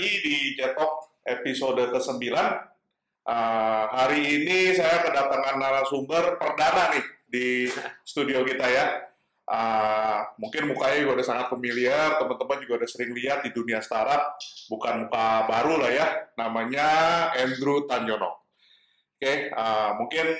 [0.00, 2.24] lagi di Cetok episode ke-9.
[2.32, 7.68] Uh, hari ini saya kedatangan narasumber perdana nih di
[8.00, 8.96] studio kita ya.
[9.44, 14.40] Uh, mungkin mukanya juga udah sangat familiar, teman-teman juga udah sering lihat di dunia startup.
[14.72, 16.06] Bukan muka baru lah ya,
[16.40, 16.88] namanya
[17.36, 18.40] Andrew Tanjono.
[18.40, 20.32] Oke, okay, uh, mungkin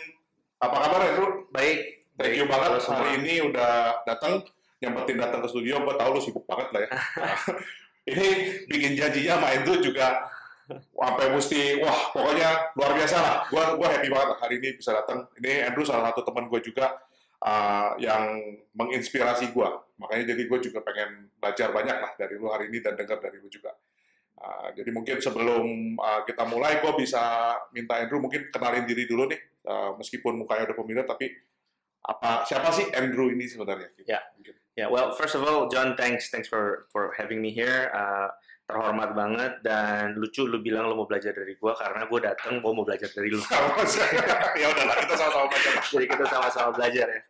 [0.57, 1.53] apa kabar Andrew?
[1.53, 2.09] Baik.
[2.17, 4.41] Thank you banget hari ini udah datang
[4.81, 6.91] nyempetin datang ke studio, gue tau lu sibuk banget lah ya.
[8.11, 8.29] Ini
[8.67, 10.27] bikin janjinya sama Andrew juga
[10.71, 13.37] sampai mesti wah pokoknya luar biasa lah.
[13.47, 15.27] Gue gua happy banget hari ini bisa datang.
[15.39, 16.99] Ini Andrew salah satu teman gue juga
[17.43, 18.39] uh, yang
[18.75, 19.69] menginspirasi gue.
[20.01, 23.39] Makanya jadi gue juga pengen belajar banyak lah dari lu hari ini dan dengar dari
[23.39, 23.75] lu juga.
[24.41, 27.21] Uh, jadi mungkin sebelum uh, kita mulai, gue bisa
[27.77, 29.37] minta Andrew mungkin kenalin diri dulu nih,
[29.69, 31.29] uh, meskipun mukanya udah familiar, tapi
[32.01, 33.93] apa siapa sih Andrew ini sebenarnya?
[34.09, 34.17] Ya,
[34.77, 34.87] yeah.
[34.87, 34.89] yeah.
[34.91, 37.91] Well, first of all, John, thanks, thanks for for having me here.
[37.95, 38.29] Uh,
[38.71, 42.71] terhormat banget dan lucu lu bilang lu mau belajar dari gua karena gua dateng gua
[42.71, 43.43] mau belajar dari lu.
[44.63, 45.73] ya udahlah kita sama-sama belajar.
[45.91, 47.21] jadi kita sama-sama belajar ya.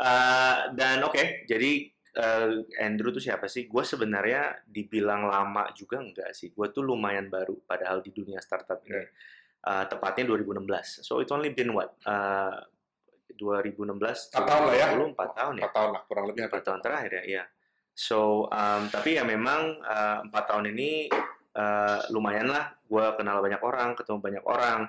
[0.00, 3.68] Uh, dan oke, okay, jadi uh, Andrew tuh siapa sih?
[3.68, 6.50] Gue sebenarnya dibilang lama juga enggak sih.
[6.50, 8.96] Gue tuh lumayan baru padahal di dunia startup ini.
[8.96, 9.08] Yeah.
[9.60, 11.04] Uh, tepatnya 2016.
[11.04, 11.92] So it's only been what?
[12.08, 12.64] Uh,
[13.38, 14.86] 2016 4 tahun lah ya?
[14.94, 15.64] 4 tahun ya?
[15.68, 17.44] 4 tahun lah kurang lebih 4 tahun terakhir ya iya.
[17.94, 21.12] So um, tapi ya memang uh, 4 tahun ini
[21.56, 22.72] uh, lumayan lah.
[22.88, 24.80] Gue kenal banyak orang ketemu banyak orang.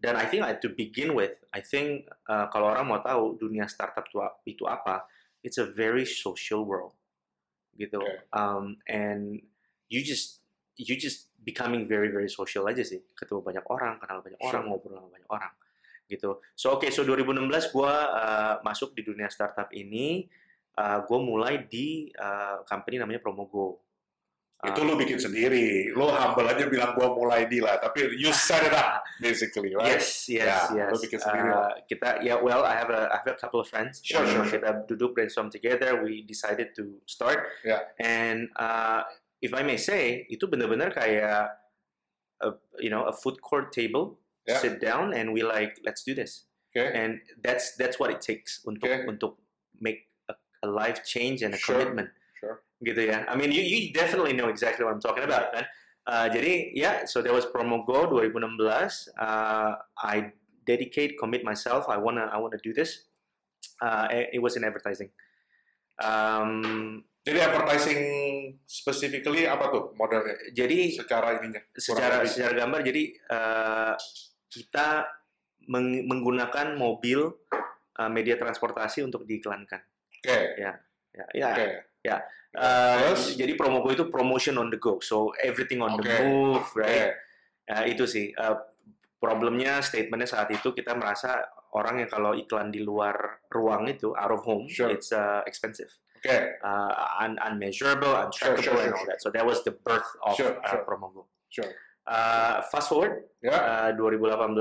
[0.00, 3.64] Dan I think like, to begin with I think uh, kalau orang mau tahu dunia
[3.68, 5.08] startup itu, itu apa
[5.40, 6.92] it's a very social world
[7.74, 7.98] gitu.
[7.98, 8.20] Okay.
[8.36, 9.40] um, and
[9.88, 10.44] you just
[10.76, 13.00] you just becoming very very social aja sih.
[13.16, 14.48] Ketemu banyak orang kenal banyak sure.
[14.52, 15.52] orang ngobrol sama banyak orang
[16.08, 16.40] gitu.
[16.54, 20.28] So oke, okay, so 2016 gue uh, masuk di dunia startup ini,
[20.78, 23.80] uh, gue mulai di uh, company namanya Promogo.
[24.64, 28.32] Itu uh, lu bikin sendiri, lu humble aja bilang gue mulai di lah, tapi you
[28.32, 30.00] set it up basically, right?
[30.00, 30.90] Yes, yes, yeah, yes.
[30.96, 31.68] Lu bikin sendiri uh, lah.
[31.84, 34.00] Kita, ya yeah, well, I have a, I have a couple of friends.
[34.00, 34.60] Sure, sure, sure.
[34.60, 37.44] Kita duduk brainstorm together, we decided to start.
[37.60, 37.84] Yeah.
[38.00, 39.04] And uh,
[39.44, 41.60] if I may say, itu benar-benar kayak,
[42.40, 42.48] a,
[42.80, 44.58] you know, a food court table yeah.
[44.58, 46.44] sit down and we like let's do this
[46.76, 46.92] okay.
[46.94, 49.06] and that's that's what it takes untuk okay.
[49.06, 49.36] untuk
[49.80, 50.34] make a,
[50.64, 51.78] a life change and a sure.
[51.78, 52.62] commitment sure.
[52.84, 55.64] gitu ya I mean you, you definitely know exactly what I'm talking about kan
[56.06, 60.32] uh, jadi ya yeah, so there was promo go 2016 uh, I
[60.64, 63.08] dedicate commit myself I wanna I wanna do this
[63.80, 65.08] uh, it was in advertising
[66.00, 68.00] um, jadi advertising
[68.68, 70.36] specifically apa tuh modelnya?
[70.52, 71.64] Jadi secara ininya.
[71.72, 73.02] Secara secara gambar jadi
[73.32, 73.96] uh,
[74.54, 75.10] kita
[75.66, 77.34] meng menggunakan mobil
[77.98, 79.82] uh, media transportasi untuk diiklankan.
[80.22, 80.30] Oke.
[80.30, 80.44] Okay.
[80.62, 80.72] Ya,
[81.10, 81.50] ya, ya.
[81.50, 81.70] Okay.
[82.04, 82.16] Ya.
[82.54, 86.06] Uh, jadi promogo itu promotion on the go, so everything on okay.
[86.06, 87.10] the move, right?
[87.10, 87.12] Okay.
[87.66, 88.30] Ya, itu sih.
[88.38, 88.54] Uh,
[89.18, 91.42] problemnya, statementnya saat itu kita merasa
[91.74, 94.92] orang yang kalau iklan di luar ruang itu, out of home, sure.
[94.92, 95.90] it's uh, expensive.
[96.22, 96.54] Okay.
[96.62, 96.92] Uh,
[97.24, 99.18] un unmeasurable, untrackable, sure, sure, and all that.
[99.18, 100.84] So that was the birth of sure, uh, sure.
[100.86, 101.26] Promogo.
[101.50, 101.68] Sure.
[102.06, 103.88] Uh, fast forward, yeah.
[103.88, 104.60] uh, 2018,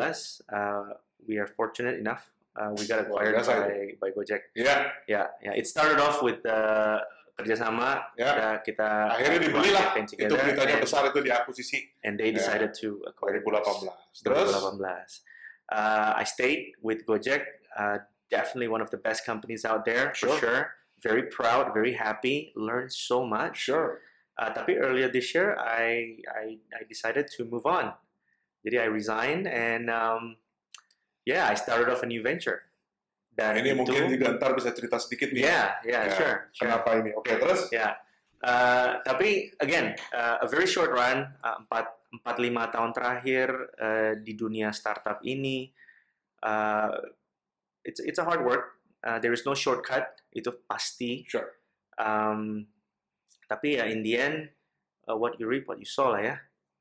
[0.53, 0.83] uh,
[1.27, 2.31] we are fortunate enough.
[2.55, 4.39] Uh, we got acquired well, by, by Gojek.
[4.55, 4.91] Yeah.
[5.07, 5.53] Yeah, yeah.
[5.53, 6.99] It started off with uh,
[7.39, 8.03] kerjasama.
[8.17, 8.61] Yeah.
[8.61, 9.97] Kita, kita akhirnya dibeli lah.
[9.97, 11.99] Itu beritanya besar itu diakuisisi.
[12.05, 12.81] And they decided yeah.
[12.85, 13.89] to acquire 2018.
[14.23, 14.49] Terus?
[14.53, 15.19] 2018.
[15.73, 17.41] Uh, I stayed with Gojek.
[17.73, 17.97] Uh,
[18.29, 20.37] definitely one of the best companies out there sure.
[20.37, 20.61] for sure.
[21.01, 22.53] Very proud, very happy.
[22.55, 23.57] Learned so much.
[23.57, 23.99] Sure.
[24.33, 27.93] Uh, tapi earlier this year, I, I I decided to move on.
[28.65, 30.41] Jadi I resigned and um,
[31.27, 32.65] yeah, I started off a new venture.
[33.33, 35.41] Dan ini itu, mungkin juga ntar bisa cerita sedikit nih.
[35.45, 36.35] Yeah, yeah, ya, sure.
[36.53, 36.99] Kenapa sure.
[37.01, 37.11] ini?
[37.13, 37.61] Oke, okay, terus?
[37.73, 37.97] Yeah.
[38.43, 43.47] Uh, tapi again, uh, a very short run, uh, empat empat lima tahun terakhir
[43.81, 45.73] uh, di dunia startup ini,
[46.45, 46.93] uh,
[47.81, 48.77] it's it's a hard work.
[49.01, 50.13] Uh, there is no shortcut.
[50.29, 51.25] Itu pasti.
[51.25, 51.57] Sure.
[51.97, 52.69] Um,
[53.53, 54.49] tapi ya in the end
[55.05, 56.35] uh, what you reap what you sow lah ya.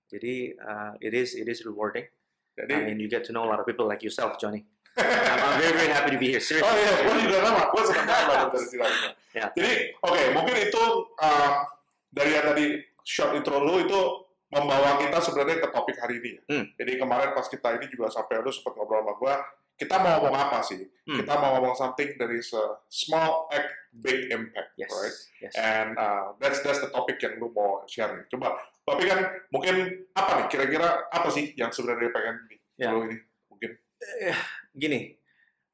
[0.09, 2.09] Jadi uh, it is it is rewarding.
[2.57, 4.65] Jadi, uh, and you get to know a lot of people like yourself Johnny.
[4.97, 6.69] I'm, I'm very very happy to be here seriously.
[6.69, 9.49] Oh iya gue juga nama gue senang banget dari ceritanya yeah.
[9.57, 9.73] jadi
[10.05, 10.83] oke okay, mungkin itu
[11.19, 11.53] uh,
[12.13, 12.67] dari yang tadi
[13.03, 14.01] short intro lu itu
[14.53, 16.65] membawa kita sebenarnya ke topik hari ini hmm.
[16.77, 19.35] jadi kemarin pas kita ini juga sampai lu sempat ngobrol sama gue
[19.83, 20.87] kita mau ngomong apa sih?
[21.03, 21.19] Hmm.
[21.19, 24.95] Kita mau ngomong something dari a small act, big impact, yes.
[24.95, 25.17] right?
[25.43, 25.53] Yes.
[25.59, 28.31] And uh, that's that's the topic yang lu mau share nih.
[28.31, 28.55] Coba,
[28.87, 30.47] tapi kan mungkin apa nih?
[30.47, 32.95] Kira-kira apa sih yang sebenarnya pengen nih yeah.
[32.95, 33.19] lu ini
[33.51, 33.71] mungkin?
[33.99, 34.39] Uh,
[34.79, 35.19] gini,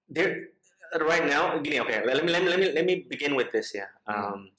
[0.08, 0.56] there
[1.04, 2.00] right now, gini, okay.
[2.00, 3.84] Let me let me let me let me begin with this ya.
[4.08, 4.32] Yeah.
[4.32, 4.56] Um,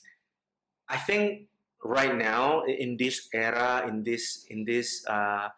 [0.85, 1.49] I think
[1.81, 5.49] right now in this era, in this in this uh,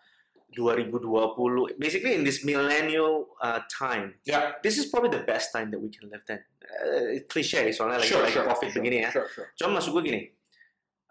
[0.55, 5.79] 2020, basically in this millennial uh, time, Ya, this is probably the best time that
[5.79, 6.43] we can live then.
[6.61, 9.09] Uh, cliche soalnya lagi sure, lagi sure, covid sure, begini ya.
[9.11, 9.47] Sure, sure.
[9.55, 10.21] Cuma maksud gue gini,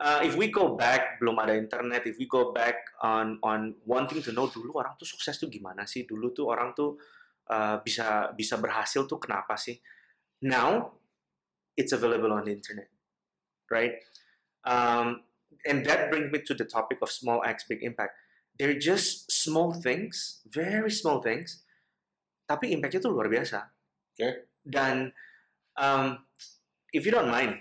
[0.00, 4.24] uh, if we go back belum ada internet, if we go back on on wanting
[4.24, 6.08] to know dulu orang tuh sukses tuh gimana sih?
[6.08, 6.96] Dulu tuh orang tuh
[7.52, 9.76] uh, bisa bisa berhasil tuh kenapa sih?
[10.44, 10.96] Now
[11.76, 12.88] it's available on the internet,
[13.68, 14.00] right?
[14.64, 15.24] Um,
[15.64, 18.16] and that brings me to the topic of small acts, big impact.
[18.60, 21.64] They're just small things, very small things,
[22.44, 23.72] tapi impactnya tuh luar biasa.
[24.12, 24.52] Oke.
[24.60, 25.16] Dan
[25.80, 26.20] um,
[26.92, 27.56] if you don't mind,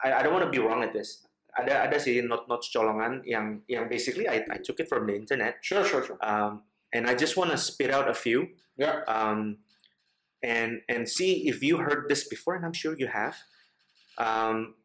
[0.00, 1.28] I, I don't want to be wrong at this.
[1.52, 5.12] Ada ada sih not notes colongan yang yang basically I, I took it from the
[5.12, 6.16] internet, Sure, sure, sure.
[6.24, 6.64] um,
[6.94, 9.60] and I just want to spit out a few, Ya, um,
[10.40, 13.36] and and see if you heard this before, and I'm sure you have.
[14.16, 14.80] Um,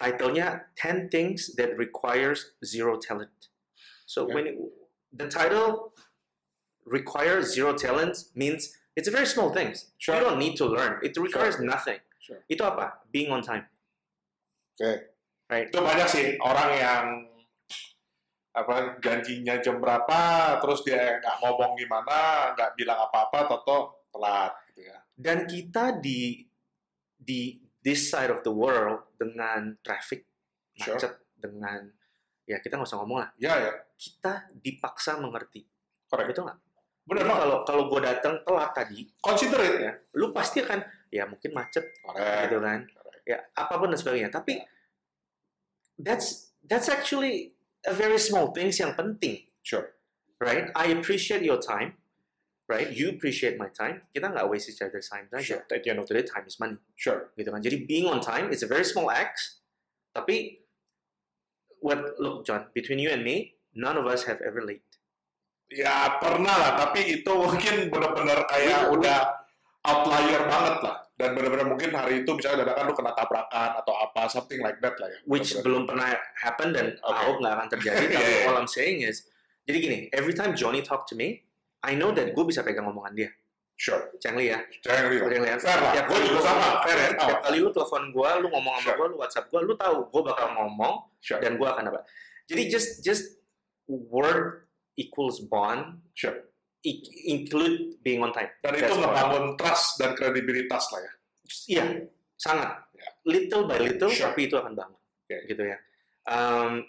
[0.00, 3.49] titlenya 10 things that requires zero talent.
[4.10, 4.34] So Okay.
[4.34, 4.56] when it,
[5.14, 5.94] the title
[6.82, 9.94] requires zero talent means it's a very small things.
[10.02, 10.18] Sure.
[10.18, 10.98] You don't need to learn.
[11.06, 12.02] It requires nothing.
[12.18, 12.42] Sure.
[12.50, 13.06] Itu apa?
[13.14, 13.70] Being on time.
[14.74, 15.06] oke.
[15.50, 15.66] Right.
[15.70, 17.04] Itu banyak sih orang yang
[18.50, 23.78] apa janjinya jam berapa, terus dia nggak ngomong gimana, nggak bilang apa-apa, toto
[24.10, 24.98] telat gitu ya.
[25.14, 26.42] Dan kita di
[27.14, 30.26] di this side of the world dengan traffic
[30.74, 30.98] Sure.
[30.98, 31.92] macet dengan
[32.50, 33.30] ya kita nggak usah ngomong lah.
[33.38, 33.72] Ya, ya.
[33.94, 35.62] Kita dipaksa mengerti.
[36.10, 36.34] Correct.
[36.34, 36.58] Betul nggak?
[37.06, 39.72] Benar, kalau kalau gue datang telat tadi, Consider it.
[39.78, 40.78] ya, lu pasti akan
[41.10, 42.50] ya mungkin macet Correct.
[42.50, 42.80] gitu kan.
[43.22, 44.30] Ya apa pun dan sebagainya.
[44.30, 44.58] Tapi
[45.98, 47.54] that's that's actually
[47.86, 49.46] a very small things yang penting.
[49.62, 49.94] Sure.
[50.40, 50.72] right?
[50.72, 52.00] I appreciate your time,
[52.64, 52.88] right?
[52.88, 54.08] You appreciate my time.
[54.08, 55.44] Kita nggak waste each other's time saja.
[55.44, 55.62] Sure.
[55.68, 57.28] At the end of the day, time is money, Sure.
[57.36, 57.60] gitu kan?
[57.60, 59.60] Jadi being on time is a very small act,
[60.16, 60.64] tapi
[61.80, 64.84] what look John, between you and me, none of us have ever late.
[65.70, 69.18] Ya pernah lah, tapi itu mungkin benar-benar kayak Wih, udah
[69.86, 70.96] outlier banget lah.
[71.14, 74.96] Dan benar-benar mungkin hari itu misalnya dadakan lu kena tabrakan atau apa, something like that
[74.96, 75.18] lah ya.
[75.28, 75.64] Which Benar-benar.
[75.64, 76.06] belum pernah
[76.40, 77.12] happen dan Okay.
[77.12, 78.04] I hope nggak akan terjadi.
[78.16, 78.48] Tapi iya.
[78.48, 79.28] all I'm saying is,
[79.68, 81.44] jadi gini, every time Johnny talk to me,
[81.84, 83.30] I know that gue bisa pegang omongan dia.
[83.80, 84.12] Sure.
[84.20, 84.60] Cengli ya.
[84.68, 84.84] Gitu.
[84.92, 85.56] Cengli ya.
[85.56, 85.92] Fair lah.
[86.04, 86.68] Gue juga lu- sama.
[86.84, 87.10] Fair ya.
[87.16, 88.96] Tiap kali lu telepon gue, lu ngomong sama Sure.
[89.00, 90.94] gue, lu WhatsApp gue, lu tahu gue bakal ngomong,
[91.24, 91.40] Sure.
[91.40, 92.04] dan gue akan apa.
[92.44, 93.40] Jadi just just
[93.88, 94.68] word
[95.00, 96.44] equals bond, Sure.
[96.84, 98.52] i- include being on time.
[98.60, 99.08] Dan itu That's all.
[99.08, 101.12] ngebangun trust dan kredibilitas lah ya.
[101.72, 101.84] Iya,
[102.36, 102.70] sangat.
[102.92, 103.08] Ya.
[103.24, 104.28] Little by little, Sure.
[104.28, 105.00] tapi itu akan bangun.
[105.24, 105.36] Oke.
[105.48, 105.78] Gitu ya.
[106.28, 106.84] Um,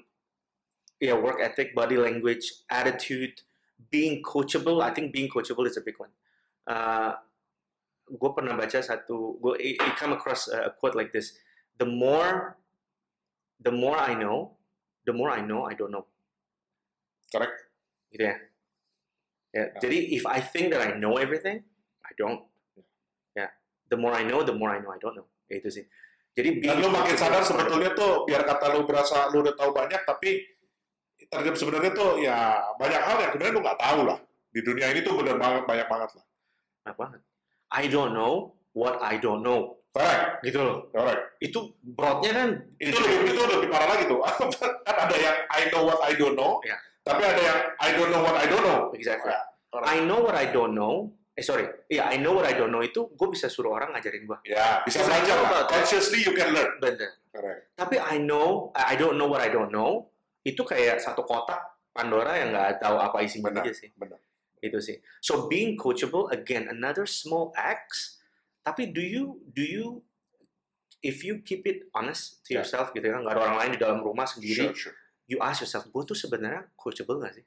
[0.99, 3.47] ya, work ethic, body language, attitude,
[3.87, 4.83] being coachable.
[4.83, 6.11] I think being coachable is a big one.
[6.71, 7.11] Uh,
[8.07, 11.35] gue pernah baca satu, gue I, I come across a quote like this.
[11.75, 12.55] The more,
[13.59, 14.55] the more I know,
[15.03, 16.07] the more I know I don't know.
[17.27, 17.55] Correct.
[18.11, 18.35] Gitu ya.
[19.51, 21.67] Ya, jadi if I think that I know everything,
[22.07, 22.47] I don't.
[23.35, 23.51] Ya,
[23.91, 25.27] the more I know, the more I know I don't know.
[25.51, 25.83] Ya, itu sih.
[26.31, 30.07] Jadi Dan lu makin sadar sebetulnya tuh, biar kata lu berasa lu udah tahu banyak,
[30.07, 30.39] tapi
[31.27, 34.19] terhadap sebenarnya tuh ya banyak hal yang sebenarnya lu nggak tahu lah.
[34.55, 36.25] Di dunia ini tuh bener banget, banyak banget lah.
[36.81, 37.21] Banyak banget.
[37.71, 38.33] I don't know
[38.73, 39.79] what I don't know.
[39.91, 40.41] Correct.
[40.41, 40.87] Gitu loh.
[40.89, 41.21] Correct.
[41.39, 44.19] Itu broadnya kan Itu lebih, itu lebih parah lagi tuh.
[44.87, 46.77] kan ada yang I know what I don't know, Ya.
[47.03, 48.79] tapi ada yang I don't know what I don't know.
[48.95, 49.31] exactly.
[49.31, 49.41] Ya.
[49.83, 51.11] I know what I don't know.
[51.31, 54.27] Eh sorry, iya I know what I don't know itu gue bisa suruh orang ngajarin
[54.27, 54.37] gue.
[54.43, 55.63] Ya, bisa Because I belajar lah.
[55.71, 56.75] Consciously you can learn.
[56.83, 57.23] Bener.
[57.31, 57.71] Correct.
[57.79, 60.11] Tapi I know, I don't know what I don't know.
[60.43, 63.91] Itu kayak satu kotak Pandora yang nggak tahu apa isinya Benar, aja sih.
[63.95, 64.19] benar.
[64.61, 65.01] Itu sih.
[65.19, 68.21] So being coachable again another small acts.
[68.61, 69.85] Tapi do you do you
[71.01, 73.99] if you keep it honest to yourself gitu kan nggak ada orang lain di dalam
[73.99, 74.95] rumah sendiri, Sure, sure.
[75.25, 77.45] you ask yourself, gue tuh sebenarnya coachable nggak sih?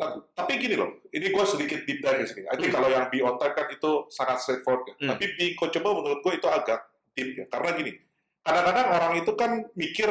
[0.00, 2.48] Nah, tapi gini loh, ini gue sedikit deep dive di sini.
[2.48, 2.80] I think Hmm.
[2.80, 4.94] kalau yang be on time kan itu sangat straightforward ya.
[4.96, 5.08] Hmm.
[5.12, 6.80] Tapi being coachable menurut gue itu agak
[7.12, 7.44] deep ya.
[7.52, 7.92] Karena gini,
[8.40, 10.08] kadang-kadang orang itu kan mikir,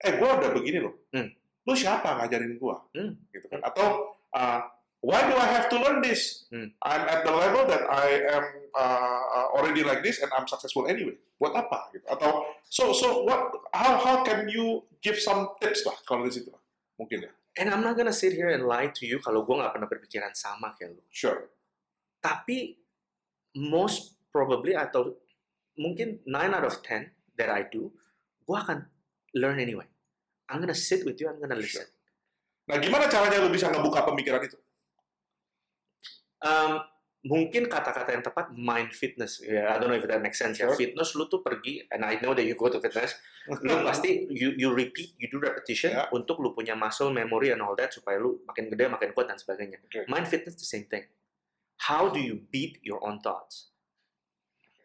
[0.00, 0.96] eh gue udah begini loh.
[1.12, 1.28] Hmm.
[1.68, 2.76] Lu siapa ngajarin gue?
[2.96, 3.12] Hmm.
[3.28, 3.60] Gitu kan.
[3.60, 4.60] Atau, uh,
[5.00, 6.44] why do I have to learn this?
[6.50, 6.74] Hmm.
[6.82, 10.86] I'm at the level that I am uh, uh, already like this and I'm successful
[10.86, 11.14] anyway.
[11.38, 11.94] Buat apa?
[11.94, 12.06] Gitu.
[12.10, 13.54] Atau, so so what?
[13.70, 16.50] How how can you give some tips lah kalau di situ?
[16.98, 17.32] Mungkin ya.
[17.58, 20.34] And I'm not gonna sit here and lie to you kalau gue nggak pernah berpikiran
[20.34, 21.02] sama kayak lu.
[21.10, 21.46] Sure.
[22.18, 22.74] Tapi
[23.54, 25.14] most probably atau
[25.78, 27.90] mungkin 9 out of 10 that I do,
[28.46, 28.86] gue akan
[29.38, 29.86] learn anyway.
[30.50, 31.86] I'm gonna sit with you, I'm gonna listen.
[32.68, 34.58] Nah, gimana caranya lu bisa ngebuka pemikiran itu?
[36.38, 36.78] Um,
[37.26, 39.42] mungkin kata-kata yang tepat mind fitness.
[39.42, 40.70] Ya I don't know if that makes sense ya.
[40.70, 40.78] Sure.
[40.78, 43.18] fitness lu tuh pergi and I know that you go to fitness.
[43.66, 46.06] Lu pasti you you repeat you do repetition Ya.
[46.14, 49.36] untuk lu punya muscle memory and all that supaya lu makin gede makin kuat dan
[49.36, 49.82] sebagainya.
[49.82, 50.06] Oke.
[50.06, 51.10] mind fitness the same thing.
[51.90, 53.70] How do you beat your own thoughts?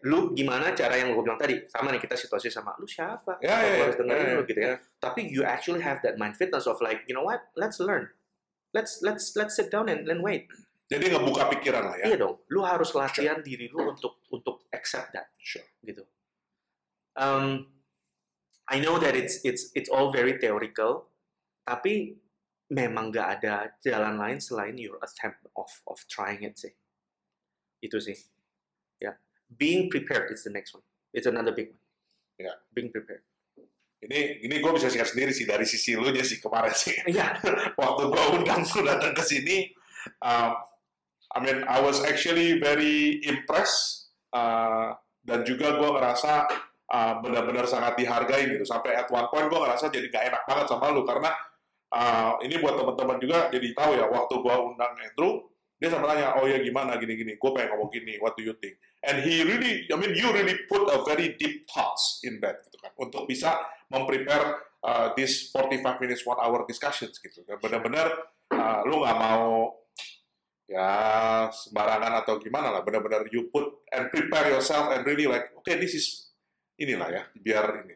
[0.03, 1.63] Lu gimana cara yang gue bilang tadi?
[1.69, 3.39] Sama nih kita situasi sama lu siapa?
[3.39, 4.74] Ya, ya, gua ya, harus dengerin ya, lu gitu ya.
[5.00, 7.45] tapi you actually have that mind fitness of like you know what?
[7.55, 8.10] Let's learn.
[8.74, 10.50] Let's let's let's sit down and, and wait
[10.91, 12.05] Jadi ngebuka pikiran lah ya.
[12.13, 15.63] Iya dong, lu harus latihan diri lu untuk untuk accept that, Sure.
[15.81, 16.03] gitu.
[17.15, 17.71] Um,
[18.67, 21.09] I know that it's it's it's all very theoretical,
[21.63, 22.19] tapi
[22.73, 26.73] memang nggak ada jalan lain selain your attempt of of trying it sih.
[27.79, 28.15] Itu sih,
[28.99, 29.15] ya.
[29.47, 30.83] Being prepared is the next one.
[31.13, 31.83] It's another big one.
[32.41, 32.53] Ya.
[32.73, 33.21] Being prepared.
[34.03, 36.91] Ini ini gue bisa share sendiri sih dari sisi lu nya sih kemarin sih.
[37.07, 37.39] Iya.
[37.79, 39.71] Waktu gue undang lu datang ke sini,
[40.19, 40.51] um,
[41.33, 44.93] I mean I was actually very impressed uh,
[45.25, 46.45] dan juga gue ngerasa
[46.93, 48.65] uh, benar-benar sangat dihargai gitu.
[48.67, 51.01] Sampai at one point gue ngerasa jadi gak enak banget sama lu.
[51.01, 51.33] Karena
[51.89, 55.49] uh, ini buat teman-teman juga jadi tahu ya waktu gue undang Andrew
[55.81, 56.95] dia sama tanya oh ya gimana?
[57.01, 57.35] Gini-gini.
[57.41, 58.77] Gue pengen ngomong gini what do you think?
[59.03, 62.77] And he really I mean you really put a very deep thoughts in that gitu
[62.77, 62.93] kan.
[63.01, 63.57] Untuk bisa
[63.89, 67.41] memprepare uh, this 45 minutes one hour discussions gitu.
[67.57, 68.11] Benar-benar
[68.53, 69.75] uh, lu nggak mau
[70.67, 70.89] ya
[71.51, 75.91] sembarangan atau gimana lah benar-benar you put and prepare yourself and really like okay this
[75.91, 76.32] is
[76.79, 77.96] inilah ya biar ini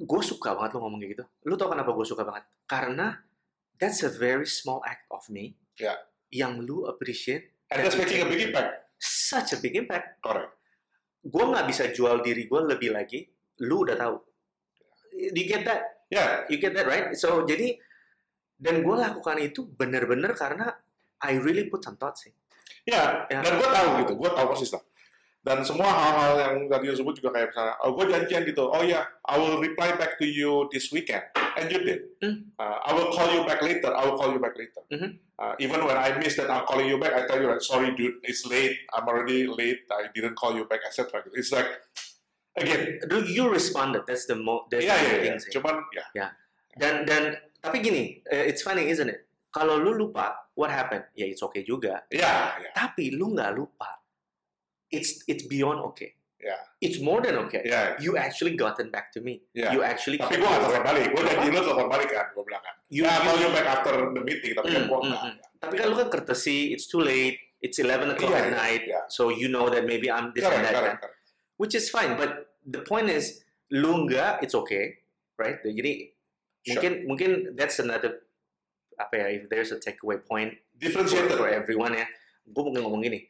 [0.00, 1.24] gue suka banget lo ngomong kayak gitu.
[1.44, 2.44] Lu tau kenapa gue suka banget?
[2.64, 3.12] Karena
[3.76, 5.96] that's a very small act of me Ya.
[6.28, 10.20] yang lu appreciate and that's making a big impact such a big impact.
[10.20, 10.52] correct
[11.24, 13.24] Gue nggak bisa jual diri gue lebih lagi.
[13.64, 14.16] Lu udah tahu.
[15.16, 16.04] You get that?
[16.12, 17.12] ya You get that right?
[17.16, 17.76] So jadi
[18.60, 20.68] dan gue lakukan itu bener-bener karena
[21.20, 22.32] I really put some thoughts in.
[22.88, 23.44] Ya, Ya.
[23.44, 24.82] dan gue tahu gitu, gue tahu persis lah.
[25.40, 28.84] Dan semua hal-hal yang tadi lu sebut juga kayak misalnya, oh gue janjian gitu, oh
[28.84, 31.24] ya, I will reply back to you this weekend,
[31.56, 32.12] and you did.
[32.20, 32.52] Hmm.
[32.60, 34.84] Uh, I will call you back later, I will call you back later.
[34.92, 35.16] Mhm.
[35.40, 37.96] Uh, even when I miss that I'm calling you back, I tell you like, sorry
[37.96, 41.24] dude, it's late, I'm already late, I didn't call you back, etc.
[41.32, 41.68] It's like,
[42.60, 44.04] again, Lu you responded.
[44.04, 45.50] That's the mo that's iya the iya main iya, thing sih.
[45.56, 45.74] cuman
[46.12, 46.28] ya,
[46.76, 49.24] Dan dan tapi gini, eh, it's funny isn't it?
[49.50, 51.04] Kalau lu lupa, what happened?
[51.12, 52.06] Ya it's okay juga.
[52.08, 53.98] ya, ya, Tapi lu nggak lupa.
[54.90, 56.18] It's it's beyond okay.
[56.40, 57.62] ya, It's more than okay.
[57.62, 59.42] ya, You actually gotten back to me.
[59.52, 59.70] ya.
[59.70, 62.62] You actually Tapi gue gak telepon balik, gue janji lu telepon balik kan, gue bilang
[62.64, 62.74] kan.
[62.88, 65.22] You- ya, you- call you back after the meeting, tapi kan Mm, gue mm, enggak.
[65.22, 65.34] mm.
[65.60, 68.82] Tapi kan lu kan courtesy, it's too late, it's 11 o'clock Iya, at iya, night,
[68.88, 69.00] iya.
[69.06, 71.02] so you know that maybe I'm this Correct, and that, correct, kan?
[71.06, 71.18] correct.
[71.60, 72.16] which is fine.
[72.16, 75.04] But the point is, lu nggak, it's okay,
[75.36, 75.60] right?
[75.60, 76.16] Jadi
[76.60, 76.72] Sure.
[76.72, 78.24] mungkin mungkin that's another
[79.00, 79.26] apa ya?
[79.40, 81.40] If there's a takeaway point for, differentiated.
[81.40, 82.04] for everyone ya,
[82.44, 83.24] gue mungkin ngomong gini,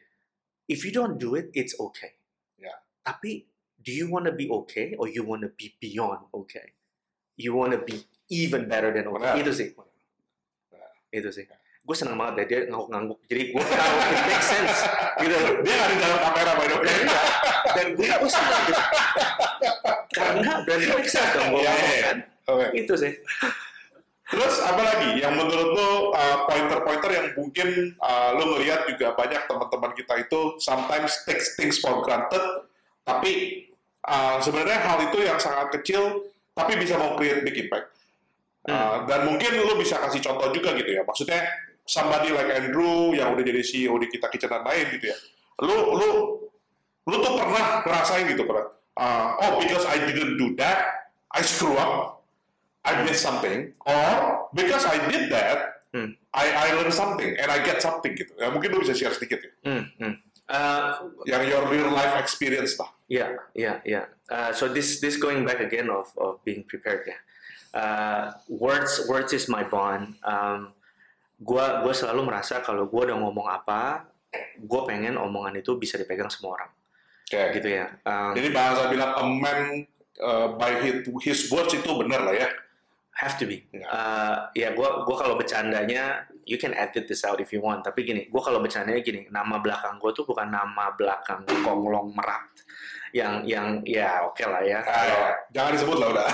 [0.66, 2.18] if you don't do it, it's okay.
[2.58, 2.74] Ya.
[3.06, 3.46] Tapi
[3.78, 6.74] do you want to be okay or you want to be beyond okay?
[7.38, 9.38] You want to be even better than okay?
[9.38, 9.42] Benar.
[9.46, 9.68] Itu sih.
[9.72, 10.90] Benar.
[11.14, 11.46] Itu sih.
[11.80, 13.18] Gue senang banget deh dia ngangguk-ngangguk.
[13.26, 14.78] Jadi gue tahu it makes sense.
[15.18, 15.36] Gitu.
[15.64, 16.86] Dia nggak di dalam kamera by the way.
[16.86, 17.00] Dan,
[17.72, 18.82] dan gue gue senang gitu.
[20.12, 22.04] Karena dan it makes sense dong gue Iya, ngomong iya.
[22.04, 22.16] kan.
[22.52, 22.66] Oke.
[22.76, 23.12] Itu sih.
[24.30, 29.42] Terus apa lagi yang menurut lo uh, pointer-pointer yang mungkin uh, lo ngelihat juga banyak
[29.50, 32.40] teman-teman kita itu sometimes takes things for granted,
[33.02, 33.66] tapi
[34.06, 37.90] uh, sebenarnya hal itu yang sangat kecil tapi bisa mau create big impact.
[38.70, 41.02] Uh, dan mungkin lo bisa kasih contoh juga gitu ya.
[41.02, 41.42] Maksudnya
[41.82, 45.16] somebody like Andrew yang udah jadi CEO di kita kitchen dan lain gitu ya.
[45.66, 46.08] Lo lo
[47.02, 48.70] lo tuh pernah ngerasain gitu pernah.
[48.94, 52.19] Uh, oh because I didn't do that, I screw up.
[52.84, 56.14] I missed something, or because I did that, Hmm.
[56.30, 58.30] I, I learned something and I get something gitu.
[58.38, 60.14] Ya, mungkin lu bisa share sedikit ya, Hmm, hmm.
[60.46, 60.90] Uh,
[61.26, 62.90] yang your real life experience lah.
[63.10, 64.06] Yeah, yeah, yeah.
[64.30, 67.18] Uh, so this this going back again of of being prepared ya.
[67.74, 70.14] Uh, words words is my bond.
[70.22, 70.74] Um,
[71.42, 74.10] gua gua selalu merasa kalau gua udah ngomong apa,
[74.62, 76.70] gua pengen omongan itu bisa dipegang semua orang,
[77.26, 77.58] Oke.
[77.58, 77.98] gitu ya.
[78.06, 79.58] Um, Jadi bahasa bilang a man
[80.22, 82.46] uh, by his, his words itu benar lah ya.
[83.20, 83.60] Have to be.
[83.76, 83.84] Ya.
[83.84, 87.86] Uh, ya gua gua kalau bercandanya, you can edit this out if you want.
[87.86, 92.50] Tapi gini, gua kalau bercandanya gini, nama belakang gua tuh bukan nama belakang konglong merat.
[93.10, 94.78] Yang yang ya oke lah ya.
[94.86, 95.30] Ah, ya.
[95.50, 96.26] Jangan disebut lah udah.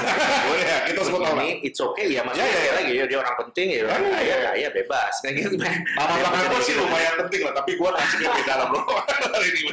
[0.44, 2.76] Boleh ya, kita sebut ini it's okay ya maksudnya Ya, ya, sekali ya.
[2.76, 4.50] lagi ya, dia orang penting ya orang Ya, ya, kaya ya.
[4.52, 5.72] kaya bebas kayak gitu Nama
[6.04, 7.90] Ya, belakang gue sih lumayan penting lah, tapi gue
[8.28, 8.80] beda lah bro.
[8.84, 9.70] Hari ini.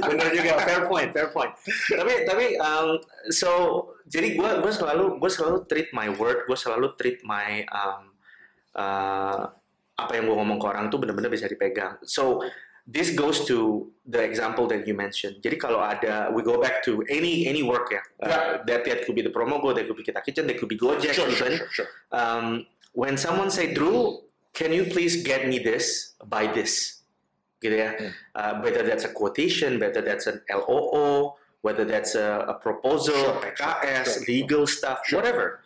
[0.00, 1.52] benar juga fair point fair point
[1.92, 2.88] tapi tapi um,
[3.28, 3.50] so
[4.08, 8.09] jadi gue gue selalu gue selalu treat my word gue selalu treat my um,
[8.76, 9.50] uh,
[9.96, 12.00] apa yang gue ngomong ke orang tuh benar-benar bisa dipegang.
[12.04, 12.40] So
[12.88, 15.38] this goes to the example that you mentioned.
[15.44, 18.40] Jadi kalau ada, we go back to any any work ya, uh, Yeah.
[18.66, 20.80] that that could be the promo go, that could be kita kitchen, that could be
[20.80, 21.52] Gojek Sure, sure, even.
[21.60, 21.88] sure, sure.
[22.10, 24.24] Um, when someone say Drew,
[24.56, 27.04] can you please get me this by this,
[27.62, 27.90] gitu ya.
[27.94, 28.10] Hmm.
[28.34, 33.38] Uh, whether that's a quotation, whether that's an LOO, whether that's a, a proposal, Sure,
[33.38, 34.22] PKS, sure, sure.
[34.26, 35.20] legal stuff, Sure.
[35.22, 35.60] whatever.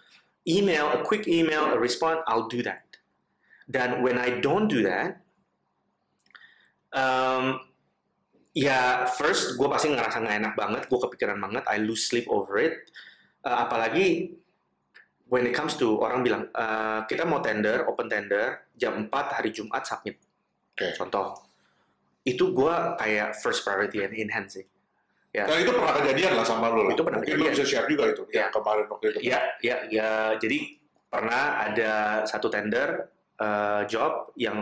[0.44, 2.83] Email, a quick email, a response, I'll do that.
[3.64, 5.24] Dan when I don't do that,
[6.92, 7.60] um,
[8.52, 12.60] ya first gue pasti ngerasa nggak enak banget, gue kepikiran banget, I lose sleep over
[12.60, 12.86] it.
[13.44, 14.36] Uh, apalagi
[15.28, 19.50] when it comes to orang bilang uh, kita mau tender, open tender jam 4 hari
[19.50, 20.20] Jumat submit.
[20.74, 20.92] Oke.
[20.98, 21.34] Contoh.
[22.24, 24.64] Itu gue kayak first priority and in hand sih.
[25.34, 25.50] Ya.
[25.50, 26.94] Dan itu pernah kejadian lah sama lu lah.
[26.94, 27.54] Itu pernah Mungkin kejadian.
[27.58, 28.22] bisa share juga itu.
[28.30, 28.46] Ya.
[28.46, 29.18] Yang kemarin waktu itu.
[29.26, 30.10] Ya, ya, ya.
[30.38, 30.58] Jadi
[31.10, 31.92] pernah ada
[32.26, 33.10] satu tender
[33.40, 34.58] uh, job yang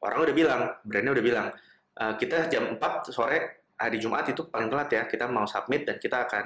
[0.00, 1.46] orang udah bilang, brandnya udah bilang,
[2.00, 5.96] uh, kita jam 4 sore hari Jumat itu paling telat ya, kita mau submit dan
[6.00, 6.44] kita akan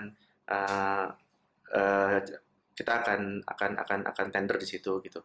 [0.50, 1.06] uh,
[1.74, 2.16] uh,
[2.74, 5.20] kita akan akan akan akan tender di situ gitu.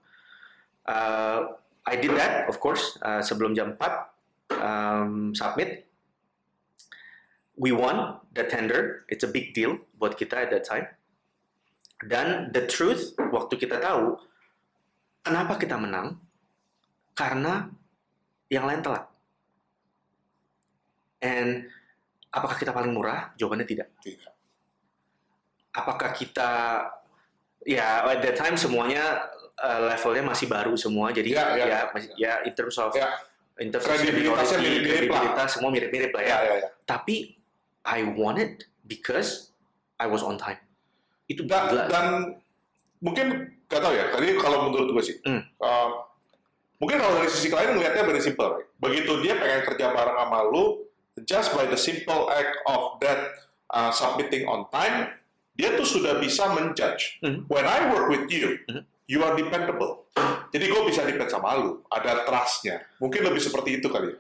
[0.86, 4.16] Uh, I did that, of course, uh, sebelum jam 4
[4.62, 5.86] um, submit.
[7.56, 9.08] We won the tender.
[9.08, 10.92] It's a big deal buat kita at that time.
[12.04, 14.20] Dan the truth, waktu kita tahu,
[15.24, 16.20] kenapa kita menang?
[17.16, 17.72] Karena
[18.48, 19.08] yang lain telat.
[21.24, 21.72] And
[22.30, 23.34] apakah kita paling murah?
[23.34, 23.88] Jawabannya tidak.
[23.98, 24.34] Tidak.
[25.72, 26.52] Apakah kita,
[27.64, 31.80] ya at that time semuanya uh, levelnya masih baru semua, jadi Ya, ya, ya.
[31.90, 33.12] masih- ya in terms of Ya.
[33.58, 35.48] in terms Kredibilitasnya mirip-mirip lah.
[35.48, 36.30] semua mirip-mirip lah ya.
[36.30, 36.70] Ya, ya, ya.
[36.86, 37.36] Tapi
[37.84, 39.56] I won it because
[39.96, 40.60] I was on time.
[41.26, 41.84] Itu Dan, gila.
[41.88, 42.06] dan
[43.00, 43.28] mungkin
[43.66, 45.42] gak tau ya, tadi kalau menurut gue sih, Hmm.
[45.58, 45.90] uh,
[46.78, 48.48] mungkin kalau dari sisi klien ngeliatnya very simple.
[48.48, 48.68] Right?
[48.78, 50.86] Begitu dia pengen kerja bareng sama lu,
[51.24, 53.36] just by the simple act of that
[53.72, 55.16] uh, submitting on time,
[55.56, 57.20] dia tuh sudah bisa menjudge.
[57.24, 57.48] Hmm.
[57.48, 58.84] When I work with you, Hmm.
[59.08, 60.06] you are dependable.
[60.52, 62.84] Jadi gue bisa depend sama lu, ada trust-nya.
[63.00, 64.18] Mungkin lebih seperti itu kali ya.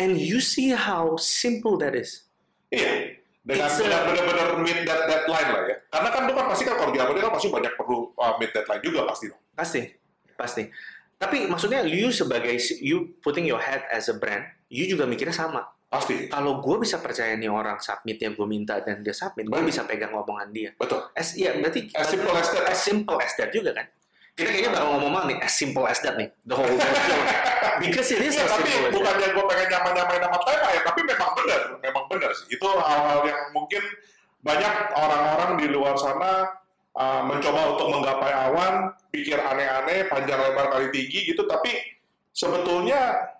[0.00, 2.26] And you see how simple that is.
[2.72, 3.14] Iya.
[3.44, 5.76] A- dengan benar-benar meet that deadline lah ya.
[5.92, 8.80] Karena kan lu kan pasti kan kalau di kan pasti banyak perlu uh, meet deadline
[8.80, 9.40] juga pasti dong.
[9.52, 9.80] Pasti,
[10.32, 10.62] pasti.
[11.24, 15.64] Tapi maksudnya you sebagai you putting your head as a brand, you juga mikirnya sama.
[15.88, 16.26] Pasti.
[16.26, 19.86] Kalau gue bisa percaya nih orang submit yang gue minta dan dia submit, gue bisa
[19.86, 20.70] pegang omongan dia.
[20.74, 21.06] Betul.
[21.14, 22.64] As, ya berarti As simple as that.
[22.66, 23.86] as simple as that juga kan.
[24.34, 27.20] Kita kayaknya bakal ngomong nih as simple as that nih, the whole show.
[27.82, 28.90] Because it is Iya, as tapi that.
[28.90, 32.46] bukannya gue pengen nyamain-nyamain nama tema ya, tapi memang benar, memang benar sih.
[32.50, 33.82] Itu hal-hal yang mungkin
[34.42, 36.50] banyak orang-orang di luar sana
[36.96, 38.74] uh, mencoba untuk menggapai awan,
[39.10, 41.70] pikir aneh-aneh, panjang lebar kali tinggi gitu, tapi
[42.34, 43.30] sebetulnya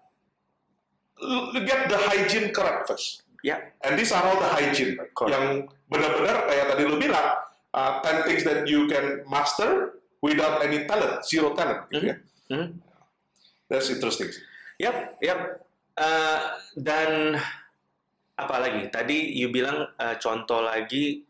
[1.65, 3.25] get the hygiene correct first.
[3.45, 3.61] Ya.
[3.85, 4.97] And these are all the hygiene?
[5.13, 5.31] Correct.
[5.31, 5.47] yang
[5.93, 7.45] benar-benar kayak tadi lu bilang,
[7.77, 12.17] uh, 10 things that you can master without any talent, zero talent, gitu ya.
[12.49, 12.81] Mhm.
[13.69, 14.33] That's interesting.
[14.81, 15.65] Yap, yap.
[15.95, 16.41] Eh,
[16.81, 17.39] dan
[18.35, 18.91] apa lagi?
[18.91, 21.23] Tadi you bilang eh, contoh lagi.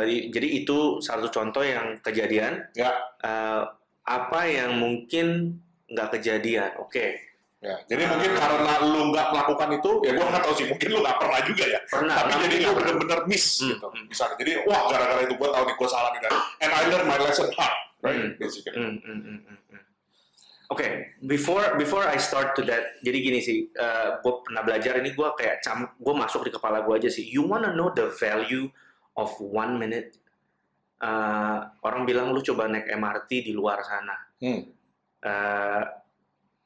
[0.00, 2.64] Eh, jadi itu satu contoh yang kejadian.
[2.72, 2.96] Ya.
[3.20, 3.62] Eh,
[4.02, 5.60] apa yang mungkin
[5.92, 6.80] nggak kejadian?
[6.80, 10.88] Oke, Ya, jadi mungkin karena lu nggak melakukan itu, ya gua nggak tahu sih, mungkin
[10.90, 11.78] lu nggak pernah juga ya.
[11.86, 12.16] pernah.
[12.26, 12.74] Tapi jadi lu pernah.
[12.82, 13.86] bener-bener miss Hmm, gitu.
[13.86, 14.04] hmm.
[14.10, 16.32] Misalnya, jadi wah gara-gara itu gua tahu nih gua salah nih kan.
[16.58, 18.18] And I learn my lesson hard, right?
[18.18, 18.30] Hmm.
[18.34, 18.74] Basically.
[18.74, 19.82] Hmm, hmm, hmm, hmm, hmm.
[20.74, 20.88] Oke,
[21.22, 23.70] before before I start to that, jadi gini sih,
[24.24, 27.28] gue pernah belajar ini gue kayak cam, gue masuk di kepala gue aja sih.
[27.28, 28.72] You wanna know the value
[29.16, 30.16] of one minute?
[31.02, 34.62] Eh, orang bilang lu coba naik MRT di luar sana, Hmm.
[35.22, 35.82] Eh,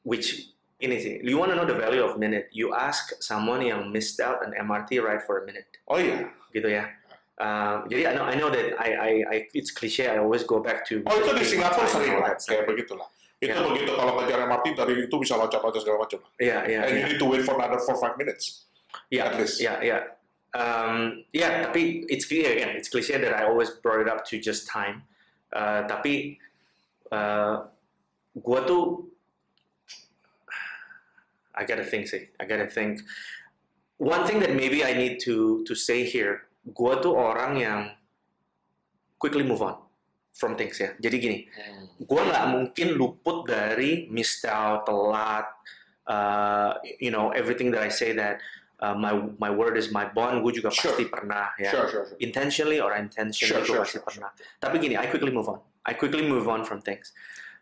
[0.05, 2.45] which ini sih, you wanna know the value of minute?
[2.53, 6.29] You ask someone yang missed out an MRT ride for a minute, Oh iya.
[6.53, 6.85] gitu ya.
[7.37, 10.05] Eh, jadi I know I know that I I, I it's cliche.
[10.05, 11.01] I always go back to.
[11.05, 13.09] Oh itu di Singapura sering lah, kayak begitulah.
[13.37, 13.61] Itu Ya.
[13.61, 16.17] begitu kalau ngejar MRT dari itu bisa loncat-loncat segala macam.
[16.41, 16.79] Iya iya.
[16.85, 16.97] And iya.
[17.05, 18.65] you need to wait for another 4-5 minutes.
[19.13, 19.61] Yeah, at least.
[19.61, 20.16] yeah, yeah.
[20.57, 22.73] Um, yeah, tapi it's clear again.
[22.73, 25.05] It's cliche that I always brought it up to just time.
[25.53, 26.41] Uh, tapi
[27.13, 27.69] uh,
[28.41, 29.05] gua tuh
[31.53, 32.33] I gotta think sih.
[32.41, 33.05] I gotta think.
[34.01, 37.79] One thing that maybe I need to to say here, gua tuh orang yang
[39.21, 39.77] quickly move on
[40.37, 40.93] from things ya.
[41.01, 41.37] Jadi gini,
[41.97, 44.05] gue nggak mungkin luput dari
[44.45, 45.45] out, telat,
[46.05, 48.37] uh, you know, everything that I say that
[48.79, 50.93] uh, my my word is my bond, gue juga Sure.
[50.93, 51.71] pasti pernah ya.
[51.73, 52.17] Sure, sure, sure.
[52.17, 54.29] Intentionally or unintentionally, Sure, gue sure, pasti sure, pernah.
[54.57, 55.59] Tapi gini, I quickly move on.
[55.83, 57.11] I quickly move on from things.